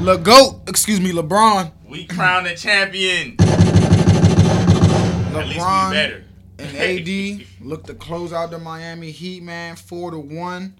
Le 0.00 0.18
Goat, 0.18 0.62
excuse 0.68 1.00
me, 1.00 1.12
LeBron. 1.12 1.70
we 1.88 2.04
crown 2.04 2.42
the 2.44 2.54
champion. 2.56 3.36
At 5.34 5.46
least 5.46 5.58
we 5.58 5.64
LeBron 5.64 5.90
better. 5.92 6.24
and 6.58 6.76
AD 6.76 7.46
look 7.60 7.84
to 7.84 7.94
close 7.94 8.32
out 8.32 8.50
the 8.50 8.58
Miami 8.58 9.10
Heat, 9.10 9.42
man, 9.42 9.76
four 9.76 10.10
to 10.10 10.18
one. 10.18 10.74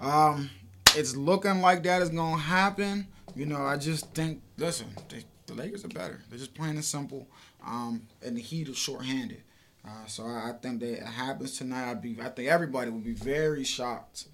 Um, 0.00 0.50
it's 0.96 1.14
looking 1.14 1.60
like 1.60 1.82
that 1.84 2.02
is 2.02 2.08
gonna 2.08 2.40
happen. 2.40 3.06
You 3.34 3.46
know, 3.46 3.64
I 3.64 3.76
just 3.76 4.14
think, 4.14 4.42
listen, 4.58 4.88
they, 5.08 5.24
the 5.46 5.54
Lakers 5.54 5.84
are 5.84 5.88
better. 5.88 6.20
They're 6.28 6.38
just 6.38 6.54
plain 6.54 6.70
and 6.70 6.84
simple. 6.84 7.26
Um, 7.64 8.02
and 8.22 8.36
the 8.36 8.40
Heat 8.40 8.68
are 8.68 8.74
shorthanded. 8.74 9.42
Uh, 9.84 10.06
so 10.06 10.24
I, 10.24 10.50
I 10.50 10.52
think 10.60 10.80
that 10.80 10.98
it 10.98 11.02
happens 11.06 11.56
tonight. 11.58 11.90
I'd 11.90 12.02
be, 12.02 12.16
I 12.20 12.28
think 12.28 12.48
everybody 12.48 12.90
would 12.90 13.04
be 13.04 13.14
very 13.14 13.64
shocked 13.64 14.26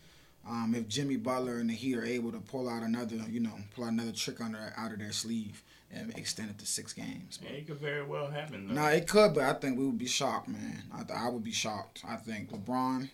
um, 0.49 0.75
if 0.77 0.89
Jimmy 0.89 1.17
Butler 1.17 1.59
and 1.59 1.71
the 1.71 1.75
Heat 1.75 1.97
are 1.97 2.05
able 2.05 2.33
to 2.33 2.39
pull 2.39 2.69
out 2.69 2.83
another, 2.83 3.17
you 3.29 3.41
know, 3.41 3.55
pull 3.75 3.85
out 3.85 3.93
another 3.93 4.13
trick 4.13 4.41
under 4.41 4.73
out 4.77 4.93
of 4.93 4.99
their 4.99 5.13
sleeve 5.13 5.63
and 5.91 6.17
extend 6.19 6.51
it 6.51 6.59
to 6.59 6.67
six 6.67 6.93
games. 6.93 7.39
Yeah, 7.43 7.51
it 7.51 7.67
could 7.67 7.79
very 7.79 8.05
well 8.05 8.29
happen. 8.31 8.73
No, 8.75 8.87
it 8.87 9.09
could, 9.09 9.35
but 9.35 9.45
I 9.45 9.55
think 9.55 9.79
we 9.79 9.87
would 9.87 9.99
be 9.99 10.07
shocked, 10.07 10.49
man. 10.49 10.83
I, 10.93 11.03
th- 11.03 11.19
I 11.19 11.29
would 11.29 11.45
be 11.45 11.53
shocked. 11.53 12.03
I 12.07 12.17
think 12.17 12.51
LeBron 12.51 13.09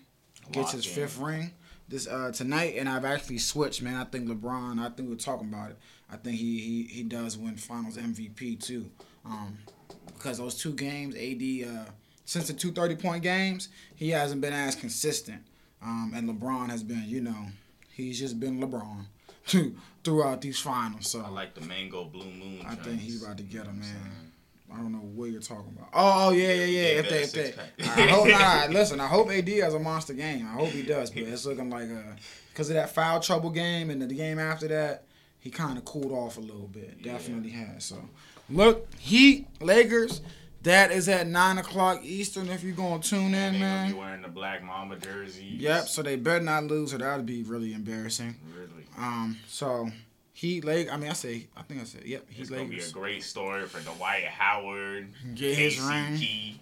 gets 0.51 0.73
his 0.73 0.87
in. 0.87 0.93
fifth 0.93 1.19
ring 1.19 1.53
this 1.89 2.07
uh, 2.09 2.33
tonight, 2.33 2.75
and 2.77 2.89
I've 2.89 3.05
actually 3.05 3.39
switched, 3.39 3.83
man. 3.83 3.97
I 3.97 4.05
think 4.05 4.29
LeBron. 4.29 4.81
I 4.81 4.89
think 4.91 5.09
we 5.09 5.15
are 5.15 5.19
talking 5.19 5.49
about 5.49 5.71
it. 5.71 5.79
I 6.11 6.17
think 6.17 6.37
he 6.37 6.59
he, 6.59 6.83
he 6.85 7.03
does 7.03 7.39
win 7.39 7.57
Finals 7.57 7.97
MVP 7.97 8.61
too, 8.61 8.91
um, 9.25 9.59
because 10.07 10.39
those 10.39 10.57
two 10.57 10.73
games, 10.73 11.15
AD 11.15 11.69
uh, 11.69 11.91
since 12.25 12.49
the 12.49 12.53
two 12.55 12.73
30 12.73 12.97
point 12.97 13.23
games, 13.23 13.69
he 13.95 14.11
hasn't 14.11 14.41
been 14.41 14.53
as 14.53 14.75
consistent, 14.75 15.43
um, 15.83 16.13
and 16.15 16.29
LeBron 16.29 16.71
has 16.71 16.83
been, 16.83 17.05
you 17.07 17.21
know, 17.21 17.47
he's 17.93 18.19
just 18.19 18.41
been 18.41 18.61
LeBron 18.61 19.05
throughout 20.05 20.41
these 20.41 20.59
finals. 20.59 21.09
So 21.09 21.21
I 21.21 21.29
like 21.29 21.55
the 21.55 21.63
mango 21.63 22.05
blue 22.05 22.31
moon. 22.31 22.65
I 22.67 22.75
think 22.75 23.01
he's 23.01 23.23
about 23.23 23.39
to 23.39 23.43
get 23.43 23.67
him, 23.67 23.81
You 23.83 23.89
know 23.89 23.99
what 23.99 24.05
I'm 24.05 24.11
man. 24.11 24.25
I 24.73 24.77
don't 24.79 24.93
know 24.93 24.99
what 24.99 25.31
you're 25.31 25.41
talking 25.41 25.73
about. 25.77 25.89
Oh, 25.93 26.33
yeah, 26.33 26.53
yeah, 26.53 26.65
yeah. 26.65 26.83
If 26.99 27.09
they, 27.09 27.23
if 27.23 27.33
they. 27.33 27.55
I 27.85 28.09
hope 28.09 28.27
not. 28.29 28.71
Listen, 28.73 28.99
I 28.99 29.07
hope 29.07 29.31
AD 29.31 29.49
has 29.49 29.75
a 29.75 29.79
monster 29.79 30.15
game. 30.15 30.47
I 30.47 30.55
hope 30.55 30.71
he 30.71 30.83
does, 30.83 31.11
but 31.11 31.23
it's 31.23 31.47
looking 31.47 31.71
like 31.71 31.89
uh, 31.91 32.17
because 32.53 32.71
of 32.71 32.75
that 32.75 32.91
foul 32.91 33.21
trouble 33.21 33.51
game 33.51 33.91
and 33.91 34.03
the 34.03 34.13
game 34.13 34.39
after 34.39 34.67
that, 34.69 35.05
he 35.39 35.51
kind 35.51 35.79
of 35.79 35.85
cooled 35.85 36.13
off 36.13 36.39
a 36.39 36.41
little 36.41 36.67
bit. 36.67 36.97
Yeah. 36.99 37.13
Definitely 37.13 37.51
has. 37.51 37.85
So, 37.85 38.09
look, 38.51 38.89
Heat, 38.99 39.47
Lakers. 39.61 40.21
That 40.63 40.93
is 40.93 41.11
at 41.11 41.27
nine 41.27 41.59
o'clock 41.59 42.03
Eastern. 42.03 42.49
If 42.49 42.63
you're 42.65 42.75
gonna 42.75 43.03
tune 43.03 43.35
in, 43.35 43.61
gonna 43.61 43.89
be 43.93 43.93
wearing 43.93 44.23
the 44.23 44.29
black 44.29 44.65
Mamba 44.65 44.97
jerseys. 44.97 45.61
Yep. 45.61 45.89
So 45.89 46.03
they 46.03 46.17
better 46.17 46.43
not 46.43 46.65
lose, 46.65 46.95
or 46.95 46.99
that 46.99 47.17
would 47.19 47.27
be 47.27 47.43
really 47.43 47.75
embarrassing. 47.75 48.37
Really. 48.57 48.64
Um. 48.99 49.39
So 49.47 49.89
Heat, 50.33 50.65
Lake. 50.65 50.93
I 50.93 50.97
mean, 50.97 51.11
I 51.11 51.15
say. 51.15 51.47
I 51.57 51.63
think 51.63 51.81
I 51.81 51.85
said. 51.85 52.05
Yep. 52.05 52.29
Heat, 52.31 52.41
It's 52.41 52.51
gonna 52.51 52.65
be 52.65 52.81
a 52.81 52.91
great 52.91 53.23
story 53.23 53.67
for 53.67 53.81
Dwight 53.81 54.25
Howard, 54.25 55.09
Get 55.35 55.57
his 55.57 55.81
ring. 55.81 56.59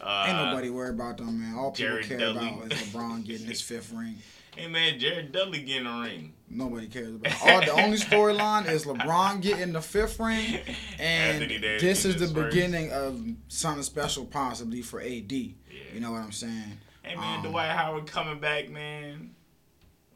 Uh, 0.00 0.24
Ain't 0.26 0.36
nobody 0.36 0.70
worried 0.70 0.94
about 0.94 1.18
them, 1.18 1.40
man. 1.40 1.54
All 1.56 1.70
people 1.70 1.92
Jared 1.92 2.06
care 2.08 2.18
Dudley. 2.18 2.48
about 2.48 2.72
is 2.72 2.78
LeBron 2.78 3.24
getting 3.24 3.46
his 3.46 3.60
fifth 3.60 3.92
ring. 3.94 4.16
Hey 4.56 4.66
man, 4.66 4.98
Jared 4.98 5.32
Dudley 5.32 5.62
getting 5.62 5.86
a 5.86 6.00
ring. 6.00 6.32
Nobody 6.50 6.86
cares 6.86 7.14
about. 7.14 7.32
All 7.46 7.60
the 7.60 7.70
only 7.82 7.96
storyline 7.96 8.68
is 8.68 8.84
LeBron 8.84 9.40
getting 9.40 9.72
the 9.72 9.80
fifth 9.80 10.18
ring, 10.20 10.58
and 10.98 11.48
this 11.80 12.04
is 12.04 12.16
the 12.16 12.26
first. 12.26 12.50
beginning 12.54 12.90
of 12.92 13.22
something 13.48 13.82
special, 13.82 14.26
possibly 14.26 14.82
for 14.82 15.00
AD. 15.00 15.32
Yeah. 15.32 15.54
You 15.94 16.00
know 16.00 16.12
what 16.12 16.20
I'm 16.20 16.32
saying? 16.32 16.78
Hey 17.02 17.14
man, 17.16 17.44
Um, 17.44 17.50
Dwight 17.50 17.70
Howard 17.70 18.06
coming 18.06 18.40
back, 18.40 18.68
man. 18.68 19.34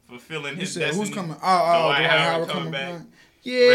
Fulfilling 0.07 0.55
his 0.55 0.73
said 0.73 0.79
destiny. 0.81 1.05
who's 1.05 1.13
coming? 1.15 1.35
Oh, 1.35 1.39
oh, 1.43 1.83
Dwight 1.87 1.97
Dwight, 1.99 2.09
Howard 2.19 2.49
coming 2.49 2.71
back. 2.71 2.93
back. 2.99 3.07
Yeah. 3.43 3.67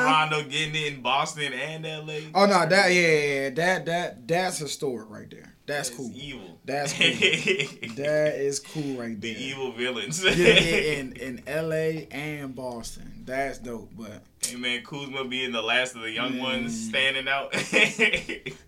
Rajon 0.00 0.04
Rondo 0.32 0.42
getting 0.50 0.74
it 0.74 0.92
in 0.94 1.00
Boston 1.02 1.52
and 1.54 1.84
LA. 1.84 2.14
Oh 2.34 2.44
no, 2.46 2.66
that 2.66 2.88
yeah, 2.92 3.00
yeah, 3.08 3.50
that 3.50 3.86
that 3.86 4.28
that's 4.28 4.58
historic 4.58 5.08
right 5.08 5.30
there. 5.30 5.54
That's 5.66 5.88
cool. 5.88 6.10
evil. 6.14 6.58
That's 6.66 6.92
cool. 6.98 7.06
That 7.06 8.34
is 8.38 8.60
cool 8.60 8.96
right 8.98 9.18
there. 9.18 9.32
the 9.34 9.42
evil 9.42 9.72
villains. 9.72 10.22
Yeah, 10.22 10.32
yeah, 10.32 10.46
in 10.98 11.12
in 11.14 11.42
L.A. 11.46 12.06
and 12.10 12.54
Boston, 12.54 13.22
that's 13.24 13.58
dope. 13.58 13.90
But 13.96 14.22
Hey 14.46 14.56
man, 14.56 14.82
Kuzma 14.82 15.24
being 15.24 15.52
the 15.52 15.62
last 15.62 15.94
of 15.96 16.02
the 16.02 16.10
young 16.10 16.34
Mm. 16.34 16.40
ones 16.40 16.88
standing 16.88 17.26
out. 17.28 17.54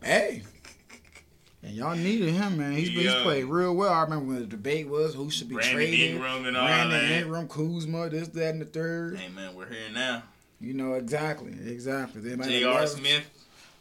Hey. 0.03 0.43
And 1.67 1.75
y'all 1.75 1.97
needed 1.97 2.33
him, 2.33 2.59
man. 2.59 2.73
He's, 2.75 2.91
he's 2.91 3.13
played 3.23 3.45
real 3.45 3.75
well. 3.75 3.93
I 3.93 4.03
remember 4.03 4.27
when 4.27 4.39
the 4.41 4.47
debate 4.47 4.89
was 4.89 5.15
who 5.15 5.31
should 5.31 5.49
be 5.49 5.57
Brandon 5.57 5.75
traded. 5.75 6.11
Ingram 6.13 6.47
and 6.47 6.57
all 6.57 6.65
Brandon 6.65 7.09
that. 7.09 7.23
Ingram, 7.23 7.49
Kuzma, 7.49 8.09
this, 8.09 8.29
that, 8.29 8.51
and 8.51 8.61
the 8.61 8.67
third. 8.67 9.19
hey 9.19 9.29
man, 9.35 9.53
we're 9.55 9.69
here 9.69 9.79
now. 9.93 10.23
You 10.61 10.75
know 10.75 10.95
exactly, 10.95 11.51
exactly. 11.67 12.23
J.R. 12.23 12.87
Smith. 12.87 13.25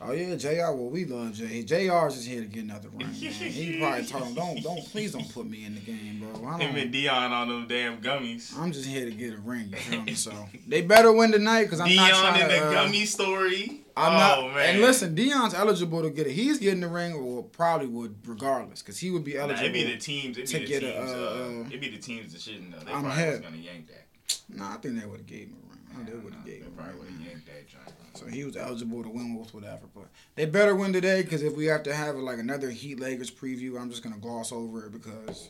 Oh 0.02 0.12
yeah, 0.12 0.36
Jr. 0.36 0.74
Well, 0.74 0.90
we 0.90 1.06
love 1.06 1.34
J. 1.34 1.62
Jr.'s 1.64 2.16
just 2.16 2.28
here 2.28 2.42
to 2.42 2.48
get 2.48 2.64
another 2.64 2.90
ring. 2.90 3.08
Man. 3.08 3.14
He 3.14 3.78
probably 3.80 4.06
told 4.08 4.24
him, 4.26 4.34
"Don't, 4.34 4.64
don't, 4.64 4.86
please 4.92 5.14
don't 5.14 5.32
put 5.32 5.48
me 5.48 5.64
in 5.64 5.76
the 5.76 5.82
game, 5.82 6.20
bro. 6.20 6.48
I 6.50 6.58
Him 6.60 6.74
don't, 6.74 6.82
and 6.84 6.92
Dion 6.92 7.32
on 7.32 7.48
them 7.48 7.68
damn 7.68 8.02
gummies. 8.02 8.58
I'm 8.58 8.72
just 8.72 8.88
here 8.88 9.06
to 9.06 9.12
get 9.12 9.34
a 9.36 9.38
ring. 9.38 9.70
You 9.70 9.78
feel 9.78 10.02
me? 10.02 10.16
So 10.16 10.34
they 10.68 10.82
better 10.82 11.14
win 11.14 11.32
tonight 11.32 11.66
because 11.66 11.80
I'm 11.80 11.96
not 11.96 12.10
Dion 12.10 12.20
trying 12.34 12.42
in 12.42 12.50
to. 12.50 12.56
the 12.56 12.66
uh, 12.68 12.72
gummy 12.74 13.06
story. 13.06 13.82
I'm 13.98 14.12
oh 14.14 14.48
not. 14.48 14.56
man. 14.56 14.70
And 14.76 14.82
listen, 14.82 15.16
Dion's 15.16 15.54
eligible 15.54 16.02
to 16.02 16.10
get 16.10 16.28
it. 16.28 16.34
He's 16.34 16.60
getting 16.60 16.82
the 16.82 16.88
ring, 16.88 17.14
or 17.14 17.44
probably 17.44 17.88
would 17.88 18.16
regardless, 18.28 18.82
because 18.82 18.98
he 19.00 19.10
would 19.12 19.24
be 19.24 19.36
Nah, 19.36 19.42
eligible. 19.44 19.62
it'd 19.70 19.74
be 19.74 19.84
the 19.84 19.98
teams. 19.98 20.38
It'd 20.38 20.50
to 20.50 20.60
be 20.60 20.66
the 20.66 20.68
get 20.68 20.84
a, 20.84 20.92
teams. 20.94 21.12
uh, 21.12 21.62
uh, 21.64 21.68
it'd 21.68 21.82
be 21.82 21.90
the 21.90 21.98
teams' 21.98 22.34
decision 22.34 22.72
though. 22.78 22.84
They 22.84 22.92
I'm 22.92 23.04
probably 23.04 23.10
was 23.10 23.18
ahead. 23.18 23.44
gonna 23.44 23.58
yank 23.58 23.88
that. 23.88 24.06
Nah, 24.50 24.74
I 24.74 24.78
think 24.78 25.00
they 25.00 25.06
would 25.06 25.20
have 25.20 25.28
gave 25.28 25.48
him 25.48 25.58
a 25.70 25.72
ring. 25.72 25.82
I 26.08 26.10
they 26.10 26.18
would 26.18 26.34
have 26.34 26.44
they 26.46 26.52
gave 26.52 26.62
him 26.64 26.74
a 26.78 26.82
probably 26.82 27.00
would 27.00 27.10
have 27.10 27.22
yanked 27.22 27.46
that 27.46 27.68
joint. 27.70 27.92
So 28.16 28.26
he 28.28 28.44
was 28.46 28.56
eligible 28.58 29.04
to 29.04 29.10
win 29.10 29.36
with 29.38 29.54
whatever. 29.54 29.88
But 29.94 30.06
they 30.36 30.46
better 30.46 30.74
win 30.76 30.92
today 30.94 31.22
because 31.22 31.44
if 31.44 31.56
we 31.56 31.66
have 31.66 31.84
to 31.84 31.94
have 31.94 32.16
like 32.16 32.40
another 32.40 32.70
Heat 32.70 33.00
Lakers 33.00 33.30
preview, 33.32 33.80
I'm 33.80 33.90
just 33.90 34.04
gonna 34.04 34.18
gloss 34.18 34.52
over 34.52 34.86
it 34.88 34.92
because 34.92 35.50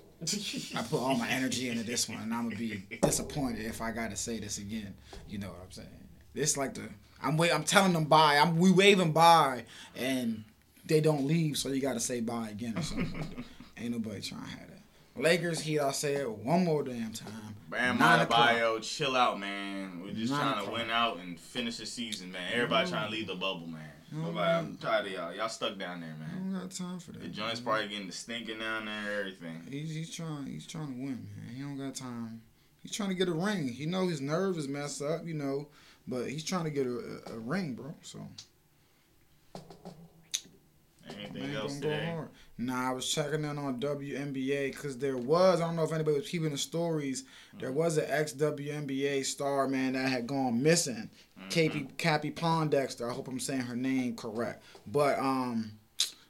I 0.75 0.81
put 0.83 0.99
all 0.99 1.15
my 1.15 1.27
energy 1.29 1.69
into 1.69 1.83
this 1.83 2.07
one, 2.09 2.19
and 2.19 2.33
I'm 2.33 2.43
gonna 2.45 2.55
be 2.57 2.83
disappointed 3.01 3.65
if 3.65 3.81
I 3.81 3.91
gotta 3.91 4.15
say 4.15 4.39
this 4.39 4.57
again. 4.59 4.93
You 5.29 5.39
know 5.39 5.47
what 5.49 5.61
I'm 5.63 5.71
saying? 5.71 5.87
This 6.33 6.57
like 6.57 6.73
the 6.73 6.89
I'm 7.21 7.37
wait. 7.37 7.53
I'm 7.53 7.63
telling 7.63 7.93
them 7.93 8.05
bye. 8.05 8.37
I'm 8.37 8.57
we 8.57 8.71
waving 8.71 9.11
bye, 9.11 9.65
and 9.95 10.43
they 10.85 11.01
don't 11.01 11.25
leave, 11.25 11.57
so 11.57 11.69
you 11.69 11.81
gotta 11.81 11.99
say 11.99 12.21
bye 12.21 12.49
again 12.49 12.77
or 12.77 12.81
something. 12.81 13.43
Ain't 13.77 13.91
nobody 13.91 14.21
trying 14.21 14.43
to 14.43 14.49
have 14.49 14.67
that. 14.69 15.21
Lakers 15.21 15.61
Heat. 15.61 15.79
I'll 15.79 15.93
say 15.93 16.15
it 16.15 16.29
one 16.29 16.65
more 16.65 16.83
damn 16.83 17.13
time. 17.13 17.55
Bam 17.69 17.97
Nine 17.97 18.21
o'clock. 18.21 18.49
Bio, 18.49 18.79
chill 18.79 19.15
out, 19.15 19.39
man. 19.39 20.01
We're 20.03 20.13
just 20.13 20.31
Nine 20.31 20.53
trying 20.53 20.65
to 20.65 20.71
win 20.71 20.89
out 20.89 21.17
and 21.19 21.39
finish 21.39 21.77
the 21.77 21.85
season, 21.85 22.31
man. 22.31 22.51
Everybody 22.53 22.89
trying 22.89 23.09
to 23.09 23.11
leave 23.11 23.27
the 23.27 23.35
bubble, 23.35 23.67
man. 23.67 23.81
Mm-hmm. 24.13 24.23
Nobody, 24.23 24.51
I'm 24.51 24.77
tired 24.77 25.07
of 25.07 25.11
y'all. 25.11 25.33
Y'all 25.33 25.49
stuck 25.49 25.77
down 25.77 26.01
there, 26.01 26.15
man. 26.19 26.29
I 26.29 26.39
man. 26.39 26.53
don't 26.53 26.61
got 26.61 26.71
time 26.71 26.99
for 26.99 27.11
that. 27.13 27.21
The 27.21 27.27
joint's 27.27 27.59
man. 27.59 27.65
probably 27.65 27.87
getting 27.89 28.07
the 28.07 28.13
stinking 28.13 28.59
down 28.59 28.85
there, 28.85 29.19
everything. 29.19 29.63
He's, 29.69 29.93
he's 29.93 30.15
trying. 30.15 30.45
He's 30.45 30.67
trying 30.67 30.87
to 30.87 30.93
win, 30.93 31.27
man. 31.35 31.55
He 31.55 31.61
don't 31.61 31.77
got 31.77 31.95
time. 31.95 32.41
He's 32.83 32.91
trying 32.91 33.09
to 33.09 33.15
get 33.15 33.27
a 33.27 33.33
ring. 33.33 33.67
He 33.67 33.87
know 33.87 34.07
his 34.07 34.21
nerve 34.21 34.57
is 34.57 34.67
messed 34.67 35.01
up, 35.01 35.25
you 35.25 35.33
know, 35.33 35.67
but 36.07 36.29
he's 36.29 36.43
trying 36.43 36.65
to 36.65 36.69
get 36.69 36.85
a, 36.85 37.21
a, 37.31 37.35
a 37.35 37.39
ring, 37.39 37.73
bro. 37.73 37.93
So 38.01 38.19
Anything 41.07 41.33
man, 41.33 41.55
else 41.55 41.75
today? 41.75 42.17
Nah, 42.57 42.89
I 42.89 42.93
was 42.93 43.07
checking 43.07 43.43
in 43.43 43.57
on 43.57 43.79
WNBA 43.79 44.71
because 44.71 44.97
there 44.97 45.17
was. 45.17 45.61
I 45.61 45.67
don't 45.67 45.75
know 45.75 45.83
if 45.83 45.93
anybody 45.93 46.17
was 46.17 46.29
keeping 46.29 46.51
the 46.51 46.57
stories. 46.57 47.25
There 47.59 47.71
was 47.71 47.97
an 47.97 48.05
ex 48.07 48.33
WNBA 48.33 49.25
star 49.25 49.67
man 49.67 49.93
that 49.93 50.09
had 50.09 50.25
gone 50.25 50.61
missing. 50.63 51.09
Mm-hmm. 51.39 51.49
Cappie 51.49 51.87
Cappie 51.97 52.33
Pondexter. 52.33 53.09
I 53.09 53.13
hope 53.13 53.27
I'm 53.27 53.39
saying 53.39 53.61
her 53.61 53.75
name 53.75 54.15
correct. 54.15 54.63
But 54.87 55.19
um, 55.19 55.73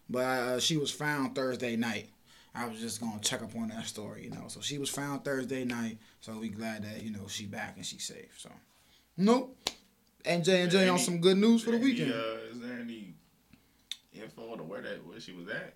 but 0.10 0.26
uh, 0.26 0.60
she 0.60 0.78
was 0.78 0.92
found 0.92 1.36
Thursday 1.36 1.76
night. 1.76 2.10
I 2.54 2.68
was 2.68 2.80
just 2.80 3.00
gonna 3.00 3.20
check 3.20 3.42
up 3.42 3.56
on 3.56 3.70
that 3.70 3.86
story, 3.86 4.24
you 4.24 4.30
know. 4.32 4.46
So 4.48 4.62
she 4.62 4.78
was 4.78 4.90
found 4.90 5.24
Thursday 5.24 5.64
night. 5.64 6.00
So 6.22 6.38
we 6.38 6.50
glad 6.50 6.84
that 6.84 7.04
you 7.04 7.12
know 7.12 7.28
she 7.28 7.46
back 7.46 7.74
and 7.78 7.86
she 7.86 8.00
safe. 8.00 8.36
So 8.38 8.50
nope. 9.18 9.52
And 10.26 10.44
J 10.44 10.64
and 10.64 10.72
J 10.72 10.84
on 10.90 10.96
Any- 10.96 11.04
some 11.04 11.20
good 11.22 11.38
news 11.38 11.64
for 11.64 11.72
the 11.72 11.78
Any, 11.78 11.86
weekend. 11.86 12.14
uh, 12.14 12.38
is 12.52 12.60
there 12.60 12.80
any 12.80 13.14
info 14.14 14.56
to 14.56 14.64
where 14.64 14.82
that 14.82 15.06
where 15.06 15.20
she 15.20 15.34
was 15.34 15.48
at? 15.50 15.76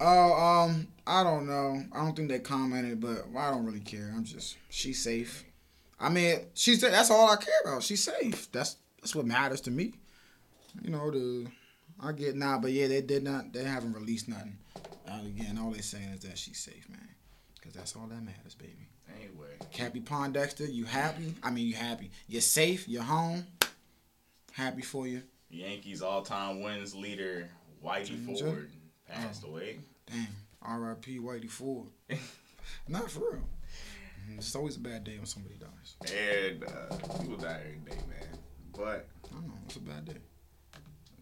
Oh, 0.00 0.32
um, 0.34 0.86
I 1.06 1.24
don't 1.24 1.46
know. 1.46 1.82
I 1.92 1.98
don't 2.04 2.14
think 2.14 2.28
they 2.28 2.38
commented, 2.38 3.00
but 3.00 3.24
I 3.36 3.50
don't 3.50 3.64
really 3.64 3.80
care. 3.80 4.12
I'm 4.14 4.24
just 4.24 4.56
she's 4.68 5.02
safe. 5.02 5.44
I 5.98 6.08
mean, 6.10 6.38
she's 6.54 6.80
that's 6.80 7.10
all 7.10 7.28
I 7.30 7.36
care 7.36 7.60
about. 7.64 7.82
She's 7.82 8.04
safe. 8.04 8.50
That's 8.52 8.76
that's 9.00 9.14
what 9.16 9.26
matters 9.26 9.60
to 9.62 9.70
me. 9.70 9.94
You 10.82 10.90
know 10.90 11.10
the 11.10 11.46
I 12.00 12.12
get 12.12 12.36
nah, 12.36 12.58
but 12.58 12.70
yeah, 12.72 12.86
they 12.88 13.00
did 13.00 13.24
not. 13.24 13.52
They 13.52 13.64
haven't 13.64 13.94
released 13.94 14.28
nothing. 14.28 14.58
Uh, 15.10 15.20
again, 15.26 15.58
all 15.58 15.70
they 15.70 15.80
saying 15.80 16.10
is 16.10 16.20
that 16.20 16.36
she's 16.38 16.58
safe, 16.60 16.88
man. 16.90 17.08
Cause 17.62 17.72
that's 17.72 17.96
all 17.96 18.06
that 18.06 18.22
matters, 18.22 18.54
baby. 18.54 18.88
Anyway, 19.16 19.48
Cappie 19.72 20.00
Pondexter, 20.00 20.72
you 20.72 20.84
happy? 20.84 21.34
I 21.42 21.50
mean, 21.50 21.66
you 21.66 21.74
happy. 21.74 22.10
You're 22.26 22.40
safe. 22.40 22.88
You're 22.88 23.02
home. 23.02 23.46
Happy 24.52 24.82
for 24.82 25.06
you. 25.06 25.22
Yankees 25.50 26.02
all-time 26.02 26.62
wins 26.62 26.94
leader 26.94 27.48
Whitey? 27.84 28.24
Ford 28.38 28.70
passed 29.08 29.44
Oh. 29.46 29.50
away. 29.50 29.78
Damn. 30.06 30.26
R.I.P. 30.62 31.18
Whitey 31.20 31.48
Ford. 31.50 31.88
Not 32.88 33.10
for 33.10 33.20
real. 33.20 33.42
Mm, 34.30 34.38
It's 34.38 34.54
always 34.56 34.76
a 34.76 34.80
bad 34.80 35.04
day 35.04 35.16
when 35.16 35.26
somebody 35.26 35.54
dies. 35.54 35.96
And 36.12 36.64
uh, 36.64 36.96
people 37.20 37.36
die 37.36 37.60
every 37.64 37.90
day, 37.90 38.02
man. 38.08 38.38
But 38.76 39.06
I 39.30 39.34
don't 39.34 39.46
know. 39.46 39.54
It's 39.66 39.76
a 39.76 39.80
bad 39.80 40.04
day. 40.06 40.16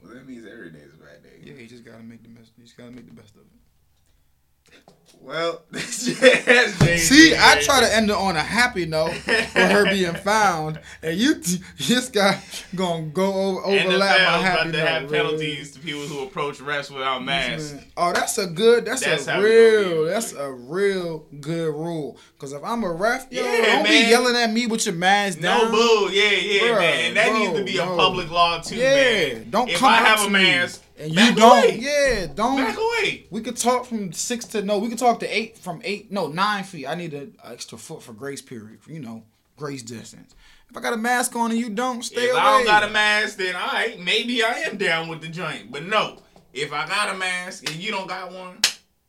well, 0.02 0.14
that 0.14 0.26
means 0.26 0.46
every 0.46 0.70
day 0.70 0.78
is 0.80 0.94
a 0.94 0.96
bad 0.98 1.22
day. 1.22 1.38
Yeah, 1.42 1.54
you 1.54 1.66
just 1.68 1.84
gotta 1.84 2.02
make 2.02 2.22
the 2.22 2.28
best. 2.30 2.52
You 2.56 2.64
just 2.64 2.76
gotta 2.76 2.90
make 2.90 3.06
the 3.06 3.12
best 3.14 3.34
of 3.36 3.42
it. 3.42 4.92
Well, 5.20 5.62
see, 5.76 6.14
See, 6.14 7.34
I 7.36 7.60
try 7.62 7.80
to 7.80 7.92
end 7.94 8.10
it 8.10 8.16
on 8.16 8.36
a 8.36 8.42
happy 8.42 8.86
note 8.86 9.10
with 9.26 9.54
her 9.54 9.84
being 9.90 10.14
found, 10.24 10.78
and 11.02 11.18
you, 11.18 11.34
this 11.34 12.08
guy 12.10 12.40
gonna 12.76 13.06
go 13.06 13.32
over, 13.32 13.60
overlap 13.66 14.18
my 14.20 14.38
happy 14.46 14.60
about 14.60 14.64
to 14.64 14.78
note. 14.78 14.86
have 14.88 15.02
really. 15.10 15.16
penalties 15.24 15.72
to 15.72 15.80
people 15.80 16.02
who 16.02 16.22
approach 16.24 16.58
refs 16.58 16.90
without 16.92 17.24
masks. 17.24 17.74
Oh, 17.96 18.12
that's 18.12 18.38
a 18.38 18.46
good. 18.46 18.84
That's, 18.84 19.04
That's 19.04 19.26
a 19.26 19.32
how 19.32 19.38
we 19.42 19.48
gonna 19.48 19.90
real. 19.94 20.04
That's 20.06 20.32
a 20.32 20.52
real 20.52 21.26
good 21.40 21.74
rule. 21.74 22.18
Cause 22.38 22.52
if 22.52 22.62
I'm 22.62 22.84
a 22.84 22.92
ref, 22.92 23.26
yo, 23.30 23.42
Yeah, 23.42 23.50
don't 23.66 23.82
man. 23.82 23.84
be 23.84 24.10
yelling 24.10 24.36
at 24.36 24.52
me 24.52 24.66
with 24.66 24.86
your 24.86 24.94
mask 24.94 25.40
No 25.40 25.62
down. 25.62 25.70
boo, 25.72 26.08
yeah, 26.12 26.30
yeah, 26.30 26.60
Bruh, 26.62 26.78
man. 26.78 27.14
That 27.14 27.28
bro, 27.30 27.38
needs 27.38 27.58
to 27.58 27.64
be 27.64 27.78
a 27.78 27.86
public 27.86 28.30
law 28.30 28.60
too, 28.60 28.76
Yeah, 28.76 29.34
man. 29.34 29.50
don't 29.50 29.70
if 29.70 29.78
come 29.78 29.88
I 29.90 29.96
have 29.96 30.20
a 30.20 30.26
me 30.26 30.32
mask 30.32 30.82
and 30.98 31.14
you 31.14 31.34
don't. 31.34 31.64
away. 31.64 31.78
Yeah, 31.80 32.26
don't. 32.34 32.56
back 32.58 32.76
away. 32.76 33.26
We 33.30 33.40
could 33.40 33.56
talk 33.56 33.86
from 33.86 34.12
six 34.12 34.44
to 34.48 34.62
no. 34.62 34.78
We 34.78 34.88
could 34.90 34.98
talk 34.98 35.05
to 35.14 35.26
eight 35.26 35.58
from 35.58 35.80
eight. 35.84 36.10
No, 36.10 36.28
nine 36.28 36.64
feet. 36.64 36.86
I 36.86 36.94
need 36.94 37.14
an 37.14 37.36
extra 37.44 37.78
foot 37.78 38.02
for 38.02 38.12
grace 38.12 38.42
period. 38.42 38.80
You 38.86 39.00
know, 39.00 39.22
grace 39.56 39.82
distance. 39.82 40.34
If 40.70 40.76
I 40.76 40.80
got 40.80 40.92
a 40.92 40.98
mask 40.98 41.36
on 41.36 41.50
and 41.52 41.60
you 41.60 41.70
don't, 41.70 42.02
stay 42.02 42.24
if 42.24 42.32
away. 42.32 42.40
I 42.40 42.56
don't 42.58 42.66
got 42.66 42.82
a 42.82 42.90
mask, 42.90 43.38
then 43.38 43.54
all 43.54 43.68
right, 43.68 43.98
maybe 44.00 44.42
I 44.42 44.52
am 44.60 44.76
down 44.76 45.08
with 45.08 45.20
the 45.20 45.28
joint. 45.28 45.70
But 45.70 45.84
no, 45.84 46.18
if 46.52 46.72
I 46.72 46.86
got 46.86 47.14
a 47.14 47.18
mask 47.18 47.68
and 47.70 47.76
you 47.80 47.92
don't 47.92 48.08
got 48.08 48.32
one, 48.32 48.58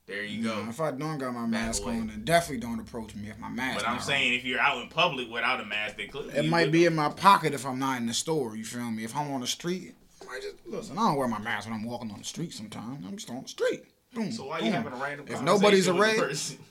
there 0.05 0.23
you 0.23 0.43
go. 0.43 0.63
Nah, 0.63 0.69
if 0.69 0.79
I 0.79 0.91
don't 0.91 1.17
got 1.17 1.33
my 1.33 1.45
mask 1.45 1.83
away. 1.83 1.95
on, 1.95 2.07
then 2.07 2.23
definitely 2.23 2.59
don't 2.59 2.79
approach 2.79 3.15
me 3.15 3.29
if 3.29 3.37
my 3.39 3.49
mask. 3.49 3.83
But 3.83 3.89
I'm 3.89 3.99
saying 3.99 4.35
if 4.35 4.45
you're 4.45 4.59
out 4.59 4.81
in 4.81 4.87
public 4.87 5.29
without 5.29 5.59
a 5.59 5.65
mask, 5.65 5.97
then 5.97 6.09
clearly 6.09 6.33
it 6.33 6.47
might 6.47 6.71
be 6.71 6.85
in 6.85 6.95
my 6.95 7.09
pocket 7.09 7.53
if 7.53 7.65
I'm 7.65 7.79
not 7.79 7.99
in 7.99 8.05
the 8.05 8.13
store. 8.13 8.55
You 8.55 8.63
feel 8.63 8.89
me? 8.91 9.03
If 9.03 9.15
I'm 9.15 9.31
on 9.31 9.41
the 9.41 9.47
street, 9.47 9.95
I 10.21 10.25
might 10.25 10.41
just 10.41 10.55
listen. 10.65 10.97
I 10.97 11.07
don't 11.07 11.17
wear 11.17 11.27
my 11.27 11.39
mask 11.39 11.67
when 11.67 11.77
I'm 11.77 11.83
walking 11.83 12.11
on 12.11 12.19
the 12.19 12.25
street. 12.25 12.53
Sometimes 12.53 13.05
I'm 13.05 13.17
just 13.17 13.29
on 13.29 13.41
the 13.43 13.49
street. 13.49 13.83
Boom, 14.17 14.31
So 14.31 14.45
why 14.47 14.59
you 14.59 14.71
having 14.71 14.91
a 14.91 14.95
random 14.95 15.27
If 15.29 15.41
nobody's 15.43 15.87
arrayed, 15.87 16.19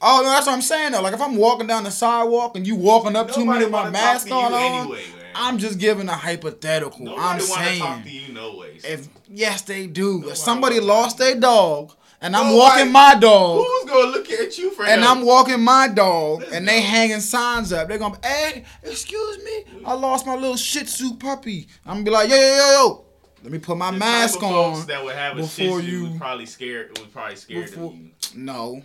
oh 0.01 0.21
no, 0.25 0.31
that's 0.31 0.47
what 0.47 0.53
I'm 0.55 0.63
saying 0.63 0.93
though. 0.93 1.01
Like 1.03 1.15
if 1.15 1.21
I'm 1.21 1.37
walking 1.37 1.67
down 1.69 1.85
the 1.85 1.91
sidewalk 1.93 2.57
and 2.57 2.67
you 2.67 2.75
walking 2.75 3.15
up 3.15 3.31
to 3.33 3.41
me 3.41 3.47
with 3.59 3.71
my 3.71 3.89
mask 3.89 4.31
on, 4.31 4.53
on 4.53 4.83
anyway. 4.83 5.03
I'm 5.35 5.59
just 5.59 5.79
giving 5.79 6.09
a 6.09 6.15
hypothetical. 6.15 7.05
Nobody 7.05 7.23
I'm 7.23 7.41
saying 7.41 8.03
you 8.07 8.33
no 8.33 8.63
if 8.63 9.09
yes 9.29 9.63
they 9.63 9.87
do. 9.87 10.15
Nobody 10.15 10.31
if 10.33 10.37
somebody 10.39 10.81
lost 10.81 11.19
their 11.19 11.37
dog 11.39 11.93
and 12.21 12.35
I'm 12.35 12.47
Nobody- 12.47 12.59
walking 12.59 12.93
my 12.93 13.15
dog 13.15 13.65
Who's 13.65 13.91
gonna 13.91 14.11
look 14.11 14.31
at 14.31 14.59
you 14.59 14.71
for 14.73 14.85
and 14.85 15.03
help? 15.03 15.19
I'm 15.19 15.25
walking 15.25 15.61
my 15.61 15.87
dog 15.89 16.41
Let's 16.41 16.53
and 16.53 16.67
they 16.67 16.81
go. 16.81 16.87
hanging 16.87 17.21
signs 17.21 17.73
up, 17.73 17.87
they're 17.87 17.99
gonna 17.99 18.19
be, 18.19 18.27
hey, 18.27 18.65
excuse 18.83 19.45
me, 19.45 19.65
I 19.85 19.93
lost 19.93 20.27
my 20.27 20.35
little 20.35 20.57
Shih 20.57 20.85
Tzu 20.85 21.15
puppy. 21.17 21.69
I'm 21.85 22.03
gonna 22.03 22.05
be 22.05 22.11
like, 22.11 22.31
yo, 22.31 22.37
yo, 22.37 22.43
yo, 22.43 22.73
yo, 22.73 23.05
let 23.43 23.53
me 23.53 23.59
put 23.59 23.77
my 23.77 23.91
The 23.91 23.99
mask 23.99 24.35
type 24.41 24.43
of 24.45 24.51
folks 24.51 24.81
on. 24.81 24.87
that 24.89 25.05
would 25.05 25.15
have 25.15 25.39
a 25.39 25.43
before 25.43 25.81
you- 25.81 26.05
was 26.09 26.19
probably 26.19 26.47
scared. 26.47 26.99
Was 26.99 27.09
probably 27.09 27.37
scared 27.37 27.71
Before- 27.71 27.93
of 27.93 27.97
you. 27.99 28.11
No, 28.35 28.83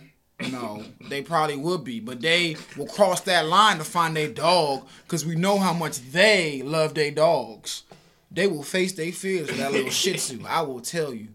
no, 0.50 0.84
they 1.08 1.22
probably 1.22 1.56
would 1.56 1.84
be, 1.84 2.00
but 2.00 2.20
they 2.20 2.56
will 2.76 2.86
cross 2.86 3.20
that 3.22 3.46
line 3.46 3.78
to 3.78 3.84
find 3.84 4.16
their 4.16 4.28
dog 4.28 4.86
because 5.04 5.24
we 5.24 5.34
know 5.36 5.58
how 5.58 5.72
much 5.72 5.98
they 6.12 6.62
love 6.62 6.94
their 6.94 7.10
dogs. 7.10 7.82
They 8.30 8.46
will 8.46 8.62
face 8.62 8.92
their 8.92 9.12
fears 9.12 9.48
with 9.48 9.58
that 9.58 9.72
little 9.72 9.90
Shih 10.02 10.14
Tzu. 10.16 10.40
I 10.48 10.62
will 10.62 10.80
tell 10.80 11.12
you. 11.12 11.28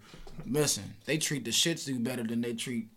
Listen, 0.46 0.96
they 1.06 1.18
treat 1.18 1.44
the 1.46 1.52
Shih 1.52 1.76
Tzu 1.76 2.00
better 2.00 2.24
than 2.24 2.42
they 2.42 2.54
treat. 2.54 2.88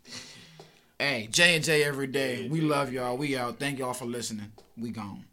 Hey, 0.98 1.28
J 1.30 1.56
and 1.56 1.64
J 1.64 1.82
every 1.84 2.06
day. 2.06 2.46
We 2.48 2.60
love 2.60 2.92
y'all. 2.92 3.16
We 3.16 3.36
out. 3.36 3.58
Thank 3.58 3.78
y'all 3.78 3.92
for 3.94 4.04
listening. 4.04 4.52
We 4.76 4.90
gone. 4.90 5.24